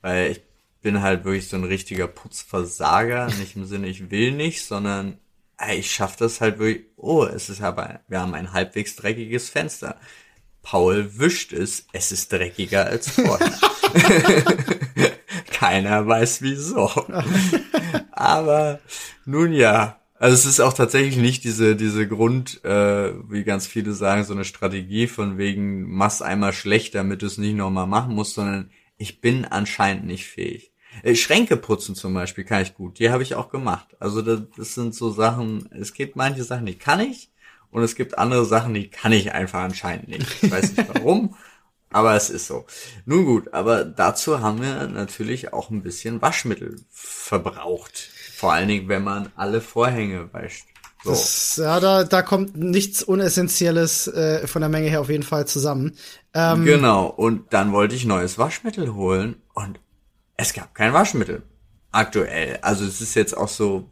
[0.00, 0.42] weil ich
[0.84, 3.26] bin halt wirklich so ein richtiger Putzversager.
[3.38, 5.18] Nicht im Sinne, ich will nicht, sondern
[5.56, 6.84] ey, ich schaff das halt wirklich.
[6.96, 9.96] Oh, es ist aber, wir haben ein halbwegs dreckiges Fenster.
[10.62, 13.52] Paul wischt es, es ist dreckiger als vorher.
[15.52, 16.90] Keiner weiß wieso.
[18.12, 18.80] aber
[19.24, 23.94] nun ja, also es ist auch tatsächlich nicht diese diese Grund, äh, wie ganz viele
[23.94, 28.14] sagen, so eine Strategie von wegen mach's einmal schlecht, damit du es nicht nochmal machen
[28.14, 30.73] musst, sondern ich bin anscheinend nicht fähig.
[31.02, 32.98] Äh, Schränke putzen zum Beispiel kann ich gut.
[32.98, 33.88] Die habe ich auch gemacht.
[33.98, 37.30] Also das, das sind so Sachen, es gibt manche Sachen, die kann ich
[37.70, 40.26] und es gibt andere Sachen, die kann ich einfach anscheinend nicht.
[40.42, 41.34] Ich weiß nicht warum,
[41.90, 42.66] aber es ist so.
[43.04, 48.10] Nun gut, aber dazu haben wir natürlich auch ein bisschen Waschmittel verbraucht.
[48.36, 50.66] Vor allen Dingen, wenn man alle Vorhänge wäscht.
[51.04, 51.10] So.
[51.10, 55.46] Das, ja, da, da kommt nichts Unessentielles äh, von der Menge her auf jeden Fall
[55.46, 55.96] zusammen.
[56.32, 59.80] Ähm, genau, und dann wollte ich neues Waschmittel holen und
[60.36, 61.42] es gab kein Waschmittel.
[61.92, 62.58] Aktuell.
[62.62, 63.88] Also es ist jetzt auch so,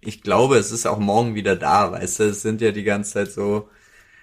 [0.00, 3.14] ich glaube, es ist auch morgen wieder da, weißt du, es sind ja die ganze
[3.14, 3.68] Zeit so,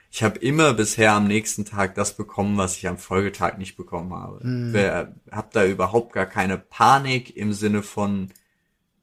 [0.09, 4.13] ich habe immer bisher am nächsten Tag das bekommen, was ich am Folgetag nicht bekommen
[4.13, 4.45] habe.
[4.45, 5.07] Mhm.
[5.31, 8.29] Hab da überhaupt gar keine Panik im Sinne von,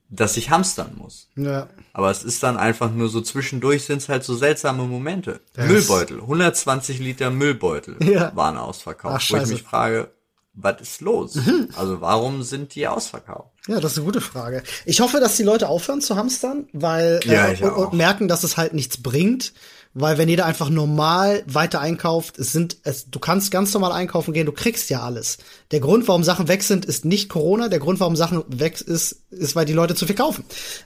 [0.08, 1.28] dass ich hamstern muss.
[1.34, 1.68] Ja.
[1.92, 5.40] Aber es ist dann einfach nur so zwischendurch sind es halt so seltsame Momente.
[5.54, 8.34] Das Müllbeutel, 120 Liter Müllbeutel ja.
[8.36, 10.12] waren ausverkauft, Ach, wo ich mich frage,
[10.62, 11.34] was ist los?
[11.34, 11.68] Mhm.
[11.76, 13.50] Also warum sind die ausverkauft?
[13.66, 14.62] Ja, das ist eine gute Frage.
[14.84, 18.44] Ich hoffe, dass die Leute aufhören zu hamstern, weil ja, äh, und, und merken, dass
[18.44, 19.52] es halt nichts bringt
[19.92, 24.32] weil wenn jeder einfach normal weiter einkauft, es sind, es, du kannst ganz normal einkaufen
[24.32, 25.38] gehen, du kriegst ja alles.
[25.72, 27.68] Der Grund, warum Sachen weg sind, ist nicht Corona.
[27.68, 30.44] Der Grund, warum Sachen weg ist, ist, weil die Leute zu viel kaufen.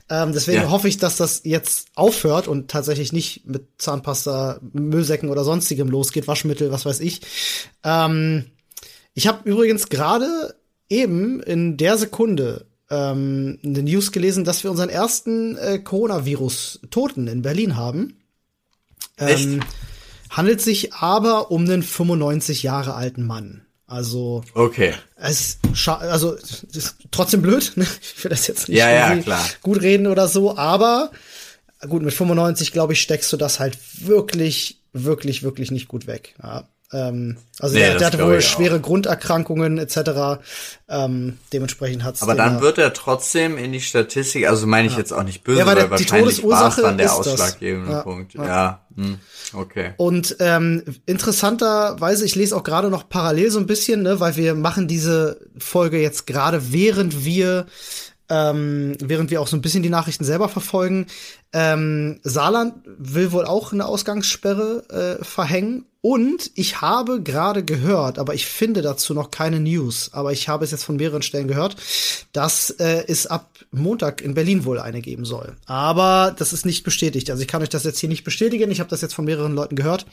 [0.08, 0.70] Ähm, deswegen ja.
[0.70, 6.26] hoffe ich, dass das jetzt aufhört und tatsächlich nicht mit Zahnpasta, Müllsäcken oder sonstigem losgeht,
[6.26, 7.20] Waschmittel, was weiß ich.
[7.82, 8.46] Ähm,
[9.14, 10.54] ich habe übrigens gerade
[10.88, 17.28] eben in der Sekunde ähm, in den News gelesen, dass wir unseren ersten äh, Coronavirus-Toten
[17.28, 18.18] in Berlin haben.
[19.18, 19.60] Ähm,
[20.30, 23.64] handelt sich aber um einen 95 Jahre alten Mann.
[23.86, 24.94] Also okay.
[25.14, 27.72] Es also ist trotzdem blöd.
[27.76, 27.86] Ne?
[28.02, 31.10] Ich will das jetzt nicht ja, ja, gut reden oder so, aber
[31.88, 36.34] gut mit 95 glaube ich steckst du das halt wirklich, wirklich, wirklich nicht gut weg.
[36.42, 36.68] Ja.
[36.92, 40.42] Ähm, also nee, der, der hatte wohl schwere Grunderkrankungen etc.
[40.88, 42.22] Ähm, dementsprechend hat's.
[42.22, 45.00] Aber dann wird er trotzdem in die Statistik, also meine ich ja.
[45.00, 48.02] jetzt auch nicht böse, ja, weil, der, weil wahrscheinlich war es dann der ausschlaggebende ja,
[48.02, 48.34] Punkt.
[48.34, 48.86] Ja, ja.
[48.96, 49.18] Hm.
[49.54, 49.94] okay.
[49.96, 54.54] Und ähm, interessanterweise, ich lese auch gerade noch parallel so ein bisschen, ne, weil wir
[54.54, 57.66] machen diese Folge jetzt gerade, während wir
[58.28, 61.06] ähm, während wir auch so ein bisschen die Nachrichten selber verfolgen.
[61.52, 65.86] Ähm, Saarland will wohl auch eine Ausgangssperre äh, verhängen.
[66.00, 70.62] Und ich habe gerade gehört, aber ich finde dazu noch keine News, aber ich habe
[70.62, 71.76] es jetzt von mehreren Stellen gehört,
[72.32, 75.56] dass äh, es ab Montag in Berlin wohl eine geben soll.
[75.64, 77.30] Aber das ist nicht bestätigt.
[77.30, 78.70] Also ich kann euch das jetzt hier nicht bestätigen.
[78.70, 80.04] Ich habe das jetzt von mehreren Leuten gehört,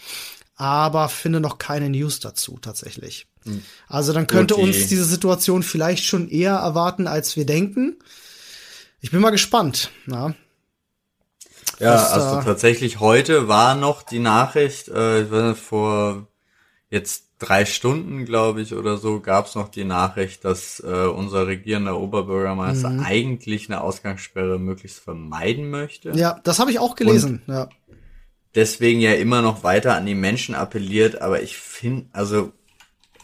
[0.56, 3.28] aber finde noch keine News dazu tatsächlich.
[3.43, 3.64] Hm.
[3.88, 4.64] Also dann könnte okay.
[4.64, 7.97] uns diese Situation vielleicht schon eher erwarten, als wir denken.
[8.99, 9.91] Ich bin mal gespannt.
[10.06, 10.36] Na?
[11.80, 16.28] Ja, also tatsächlich heute war noch die Nachricht, äh, ich weiß nicht, vor
[16.91, 21.47] jetzt drei Stunden, glaube ich, oder so, gab es noch die Nachricht, dass äh, unser
[21.47, 22.99] regierender Oberbürgermeister mhm.
[22.99, 26.12] eigentlich eine Ausgangssperre möglichst vermeiden möchte.
[26.12, 27.41] Ja, das habe ich auch gelesen.
[27.47, 27.70] Und ja.
[28.56, 32.52] Deswegen ja immer noch weiter an die Menschen appelliert, aber ich finde, also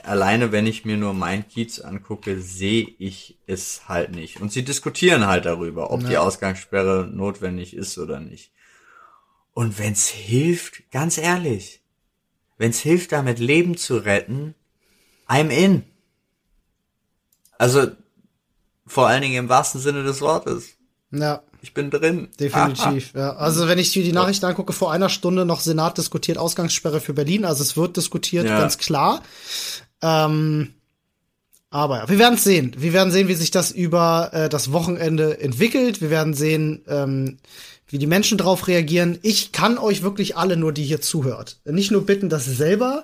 [0.07, 4.41] alleine wenn ich mir nur mein Kiez angucke, sehe ich es halt nicht.
[4.41, 6.09] Und sie diskutieren halt darüber, ob ja.
[6.09, 8.51] die Ausgangssperre notwendig ist oder nicht.
[9.53, 11.81] Und wenn's hilft, ganz ehrlich,
[12.57, 14.55] wenn's hilft, damit Leben zu retten,
[15.27, 15.83] I'm in.
[17.57, 17.91] Also,
[18.85, 20.77] vor allen Dingen im wahrsten Sinne des Wortes.
[21.11, 21.43] Ja.
[21.67, 22.29] Ich bin drin.
[22.39, 23.35] Definitiv, ja.
[23.35, 27.43] Also wenn ich die Nachrichten angucke, vor einer Stunde noch Senat diskutiert Ausgangssperre für Berlin.
[27.43, 28.57] Also es wird diskutiert, ja.
[28.57, 29.21] ganz klar.
[30.01, 30.75] Ähm,
[31.69, 32.73] aber ja, wir werden sehen.
[32.77, 35.99] Wir werden sehen, wie sich das über äh, das Wochenende entwickelt.
[35.99, 37.37] Wir werden sehen, ähm,
[37.89, 39.19] wie die Menschen drauf reagieren.
[39.21, 43.03] Ich kann euch wirklich alle nur, die hier zuhört, nicht nur bitten, das selber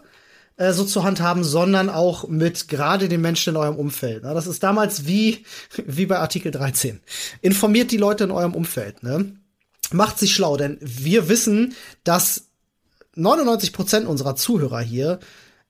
[0.57, 4.23] äh, so zu handhaben, sondern auch mit gerade den Menschen in eurem Umfeld.
[4.23, 5.45] Das ist damals wie,
[5.85, 7.01] wie bei Artikel 13.
[7.41, 9.03] Informiert die Leute in eurem Umfeld.
[9.03, 9.35] Ne?
[9.91, 11.73] Macht sich schlau, denn wir wissen,
[12.03, 12.45] dass
[13.15, 15.19] 99 Prozent unserer Zuhörer hier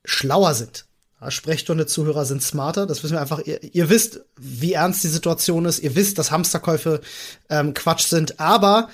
[0.06, 0.86] schlauer sind
[1.32, 2.86] Sprechstunde-Zuhörer sind smarter.
[2.86, 3.40] Das wissen wir einfach.
[3.40, 5.80] Ihr, ihr, wisst, wie ernst die Situation ist.
[5.80, 7.02] Ihr wisst, dass Hamsterkäufe
[7.50, 8.40] ähm, Quatsch sind.
[8.40, 8.90] Aber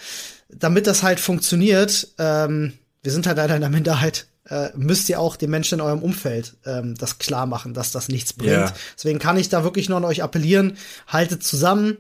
[0.50, 5.20] damit das halt funktioniert, ähm, wir sind halt leider in der Minderheit, äh, müsst ihr
[5.20, 8.52] auch den Menschen in eurem Umfeld ähm, das klar machen, dass das nichts bringt.
[8.52, 8.74] Yeah.
[8.98, 10.78] Deswegen kann ich da wirklich nur an euch appellieren.
[11.08, 11.98] Haltet zusammen.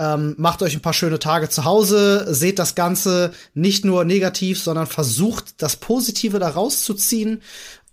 [0.00, 4.62] Ähm, macht euch ein paar schöne Tage zu Hause, seht das Ganze nicht nur negativ,
[4.62, 7.42] sondern versucht das Positive da rauszuziehen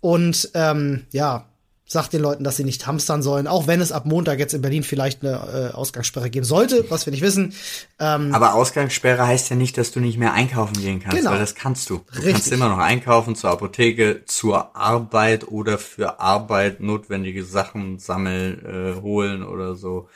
[0.00, 1.48] und ähm, ja,
[1.88, 4.60] sagt den Leuten, dass sie nicht hamstern sollen, auch wenn es ab Montag jetzt in
[4.60, 7.54] Berlin vielleicht eine äh, Ausgangssperre geben sollte, was wir nicht wissen.
[8.00, 11.30] Ähm, Aber Ausgangssperre heißt ja nicht, dass du nicht mehr einkaufen gehen kannst, genau.
[11.30, 11.98] weil das kannst du.
[11.98, 12.32] Du Richtig.
[12.32, 19.00] kannst immer noch einkaufen zur Apotheke, zur Arbeit oder für Arbeit notwendige Sachen sammeln, äh,
[19.00, 20.08] holen oder so.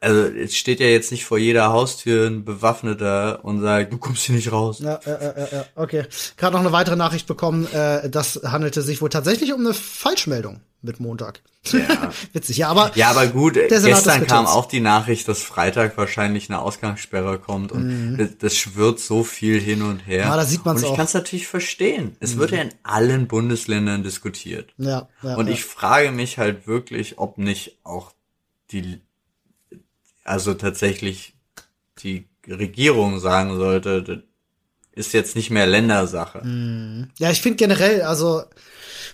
[0.00, 4.24] Also es steht ja jetzt nicht vor jeder Haustür ein Bewaffneter und sagt, du kommst
[4.24, 4.80] hier nicht raus.
[4.80, 5.66] Ja, ja, ja, ja.
[5.76, 6.04] okay.
[6.36, 10.60] Gerade noch eine weitere Nachricht bekommen, äh, das handelte sich wohl tatsächlich um eine Falschmeldung
[10.82, 11.40] mit Montag.
[11.72, 12.12] Ja.
[12.34, 12.92] Witzig, ja, aber.
[12.94, 18.16] Ja, aber gut, gestern kam auch die Nachricht, dass Freitag wahrscheinlich eine Ausgangssperre kommt und
[18.16, 18.36] mhm.
[18.38, 20.26] das, schwirrt so viel hin und her.
[20.26, 22.16] Ja, da sieht man Und ich kann es natürlich verstehen.
[22.20, 22.40] Es mhm.
[22.40, 24.74] wird ja in allen Bundesländern diskutiert.
[24.76, 25.54] Ja, ja und ja.
[25.54, 28.12] ich frage mich halt wirklich, ob nicht auch
[28.70, 29.00] die
[30.24, 31.34] also tatsächlich
[31.98, 34.24] die Regierung sagen sollte,
[34.92, 36.42] ist jetzt nicht mehr Ländersache.
[36.42, 37.10] Hm.
[37.18, 38.42] Ja, ich finde generell, also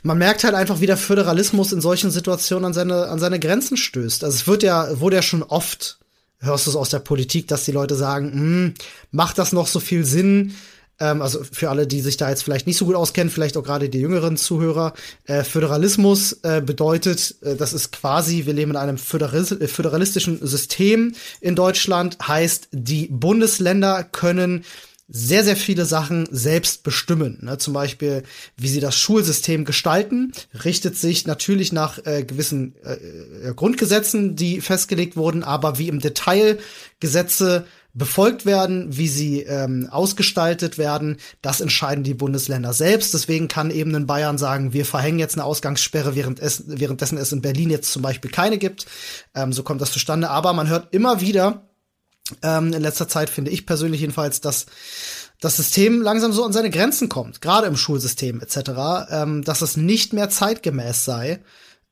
[0.02, 3.76] man merkt halt einfach, wie der Föderalismus in solchen Situationen an seine, an seine Grenzen
[3.76, 4.24] stößt.
[4.24, 5.98] Also es wird ja, wurde ja schon oft,
[6.38, 8.74] hörst du es aus der Politik, dass die Leute sagen, hm,
[9.11, 10.54] macht das noch so viel Sinn?
[11.01, 13.64] Ähm, also für alle, die sich da jetzt vielleicht nicht so gut auskennen, vielleicht auch
[13.64, 14.92] gerade die jüngeren Zuhörer,
[15.24, 20.46] äh, Föderalismus äh, bedeutet, äh, das ist quasi, wir leben in einem föderis äh, föderalistischen
[20.46, 24.64] System in Deutschland, heißt, die Bundesländer können
[25.12, 27.38] sehr, sehr viele Sachen selbst bestimmen.
[27.42, 27.59] Ne?
[27.59, 28.22] Zum Beispiel,
[28.57, 30.32] wie sie das Schulsystem gestalten,
[30.64, 35.98] richtet sich natürlich nach äh, gewissen äh, äh Grundgesetzen, die festgelegt wurden, aber wie im
[35.98, 36.59] Detail
[37.01, 43.14] Gesetze befolgt werden, wie sie ähm, ausgestaltet werden, das entscheiden die Bundesländer selbst.
[43.14, 47.32] Deswegen kann eben in Bayern sagen, wir verhängen jetzt eine Ausgangssperre, während es, währenddessen es
[47.32, 48.86] in Berlin jetzt zum Beispiel keine gibt.
[49.34, 50.30] Ähm, so kommt das zustande.
[50.30, 51.68] Aber man hört immer wieder,
[52.43, 54.66] ähm, in letzter Zeit finde ich persönlich jedenfalls, dass
[55.41, 58.70] das System langsam so an seine Grenzen kommt, gerade im Schulsystem etc.,
[59.11, 61.41] ähm, dass es nicht mehr zeitgemäß sei,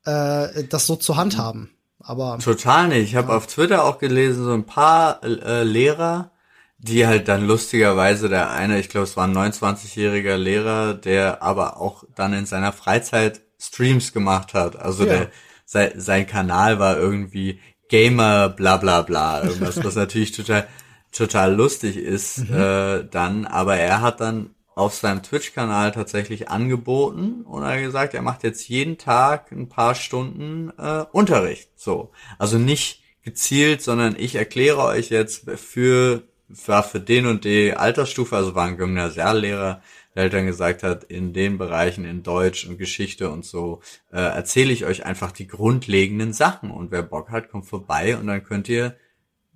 [0.05, 1.71] äh, das so zu handhaben.
[2.09, 3.11] Aber total nicht.
[3.11, 6.31] Ich habe auf Twitter auch gelesen, so ein paar äh, Lehrer,
[6.79, 11.79] die halt dann lustigerweise der eine, ich glaube, es war ein 29-jähriger Lehrer, der aber
[11.79, 14.77] auch dann in seiner Freizeit Streams gemacht hat.
[14.77, 15.11] Also ja.
[15.11, 15.31] der
[15.67, 20.67] sein, sein Kanal war irgendwie Gamer bla bla bla irgendwas, was natürlich total
[21.13, 22.55] total lustig ist mhm.
[22.55, 28.15] äh, dann, aber er hat dann auf seinem Twitch-Kanal tatsächlich angeboten und er hat gesagt,
[28.15, 31.71] er macht jetzt jeden Tag ein paar Stunden äh, Unterricht.
[31.75, 32.13] So.
[32.39, 38.37] Also nicht gezielt, sondern ich erkläre euch jetzt für, war für den und die Altersstufe,
[38.37, 39.83] also war ein Gymnasiallehrer,
[40.15, 43.81] der halt dann gesagt hat, in den Bereichen in Deutsch und Geschichte und so,
[44.13, 46.71] äh, erzähle ich euch einfach die grundlegenden Sachen.
[46.71, 48.97] Und wer Bock hat, kommt vorbei und dann könnt ihr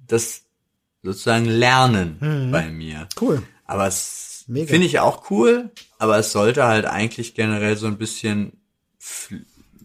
[0.05, 0.47] das
[1.01, 2.51] sozusagen lernen mhm.
[2.51, 3.09] bei mir.
[3.20, 3.45] Cool.
[3.64, 8.61] Aber es Finde ich auch cool, aber es sollte halt eigentlich generell so ein bisschen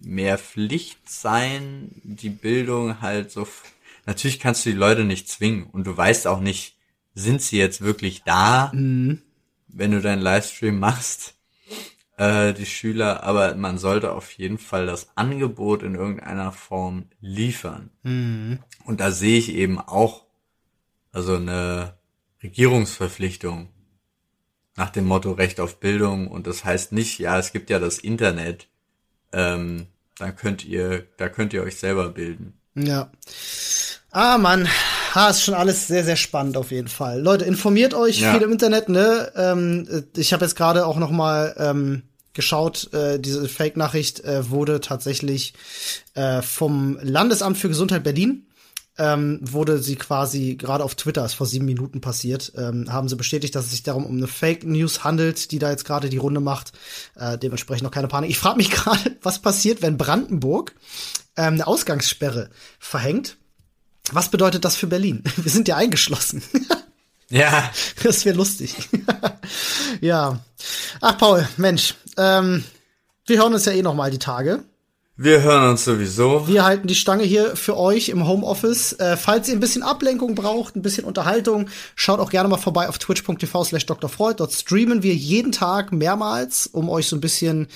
[0.02, 3.48] mehr Pflicht sein, die Bildung halt so.
[4.06, 6.78] Natürlich kannst du die Leute nicht zwingen und du weißt auch nicht,
[7.14, 9.22] sind sie jetzt wirklich da, mhm.
[9.68, 11.36] wenn du deinen Livestream machst,
[12.18, 17.90] äh, die Schüler, aber man sollte auf jeden Fall das Angebot in irgendeiner Form liefern.
[18.04, 18.60] Mhm.
[18.86, 20.26] Und da sehe ich eben auch
[21.12, 21.98] also eine
[22.44, 23.70] Regierungsverpflichtung
[24.78, 27.98] nach dem Motto Recht auf Bildung und das heißt nicht, ja, es gibt ja das
[27.98, 28.68] Internet,
[29.34, 32.54] ähm, dann könnt ihr, da könnt ihr euch selber bilden.
[32.76, 33.12] Ja.
[34.12, 34.68] Ah, Mann.
[35.14, 37.22] Ha, ist schon alles sehr, sehr spannend auf jeden Fall.
[37.22, 38.34] Leute, informiert euch ja.
[38.34, 39.32] viel im Internet, ne?
[39.36, 42.04] Ähm, ich habe jetzt gerade auch noch mal ähm,
[42.34, 45.54] geschaut, äh, diese Fake-Nachricht äh, wurde tatsächlich
[46.14, 48.47] äh, vom Landesamt für Gesundheit Berlin
[48.98, 53.16] ähm, wurde sie quasi gerade auf Twitter, ist vor sieben Minuten passiert, ähm, haben sie
[53.16, 56.18] bestätigt, dass es sich darum um eine Fake News handelt, die da jetzt gerade die
[56.18, 56.72] Runde macht.
[57.16, 58.30] Äh, dementsprechend noch keine Panik.
[58.30, 60.74] Ich frage mich gerade, was passiert, wenn Brandenburg
[61.36, 63.38] ähm, eine Ausgangssperre verhängt.
[64.12, 65.24] Was bedeutet das für Berlin?
[65.36, 66.42] Wir sind ja eingeschlossen.
[67.30, 67.72] ja.
[68.04, 68.76] Das wäre lustig.
[70.02, 70.40] ja.
[71.02, 71.96] Ach, Paul, Mensch.
[72.18, 72.64] Ähm,
[73.28, 74.64] wir hören uns ja eh noch mal die Tage.
[75.20, 76.48] Wir hören uns sowieso.
[76.48, 78.94] Wir halten die Stange hier für euch im Homeoffice.
[78.94, 82.88] Äh, falls ihr ein bisschen Ablenkung braucht, ein bisschen Unterhaltung, schaut auch gerne mal vorbei
[82.88, 84.36] auf twitch.tv slash drfreud.
[84.40, 87.68] Dort streamen wir jeden Tag mehrmals, um euch so ein bisschen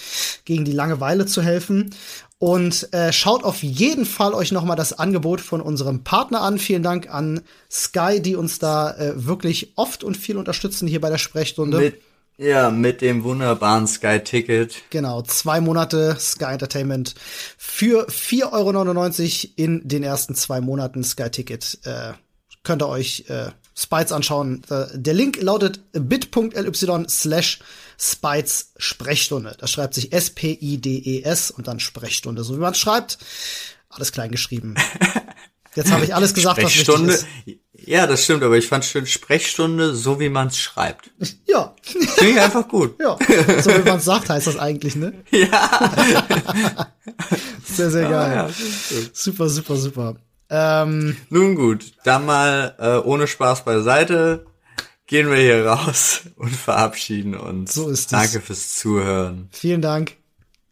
[0.45, 1.89] gegen die Langeweile zu helfen.
[2.37, 6.59] Und äh, schaut auf jeden Fall euch noch mal das Angebot von unserem Partner an.
[6.59, 11.09] Vielen Dank an Sky, die uns da äh, wirklich oft und viel unterstützen hier bei
[11.09, 11.79] der Sprechstunde.
[11.79, 12.01] Mit
[12.41, 14.75] ja, mit dem wunderbaren Sky Ticket.
[14.89, 17.13] Genau, zwei Monate Sky Entertainment
[17.57, 21.79] für 4,99 Euro in den ersten zwei Monaten Sky Ticket.
[21.83, 22.13] Äh,
[22.63, 24.63] könnt ihr euch äh, Spites anschauen.
[24.69, 27.59] Äh, der Link lautet bit.ly slash
[27.99, 29.55] Spites Sprechstunde.
[29.59, 33.19] Das schreibt sich S-P-I-D-E-S e und dann Sprechstunde, so wie man es schreibt.
[33.89, 34.75] Alles klein geschrieben.
[35.75, 37.27] Jetzt habe ich alles gesagt, was wichtig ist.
[37.73, 41.09] Ja, das stimmt, aber ich fand schön Sprechstunde, so wie man es schreibt.
[41.47, 41.73] Ja.
[41.81, 42.95] Finde ich einfach gut.
[42.99, 43.17] Ja,
[43.61, 45.13] so wie man es sagt, heißt das eigentlich, ne?
[45.31, 46.87] Ja.
[47.65, 48.37] sehr, sehr geil.
[48.37, 48.49] Ah, ja,
[49.13, 50.15] super, super, super.
[50.49, 54.45] Ähm, Nun gut, dann mal äh, ohne Spaß beiseite
[55.07, 57.73] gehen wir hier raus und verabschieden uns.
[57.73, 58.07] So ist es.
[58.07, 60.17] Danke fürs Zuhören vielen Dank.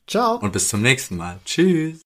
[0.07, 0.35] Ciao.
[0.37, 1.39] und bis zum nächsten Mal.
[1.45, 2.01] Tschüss.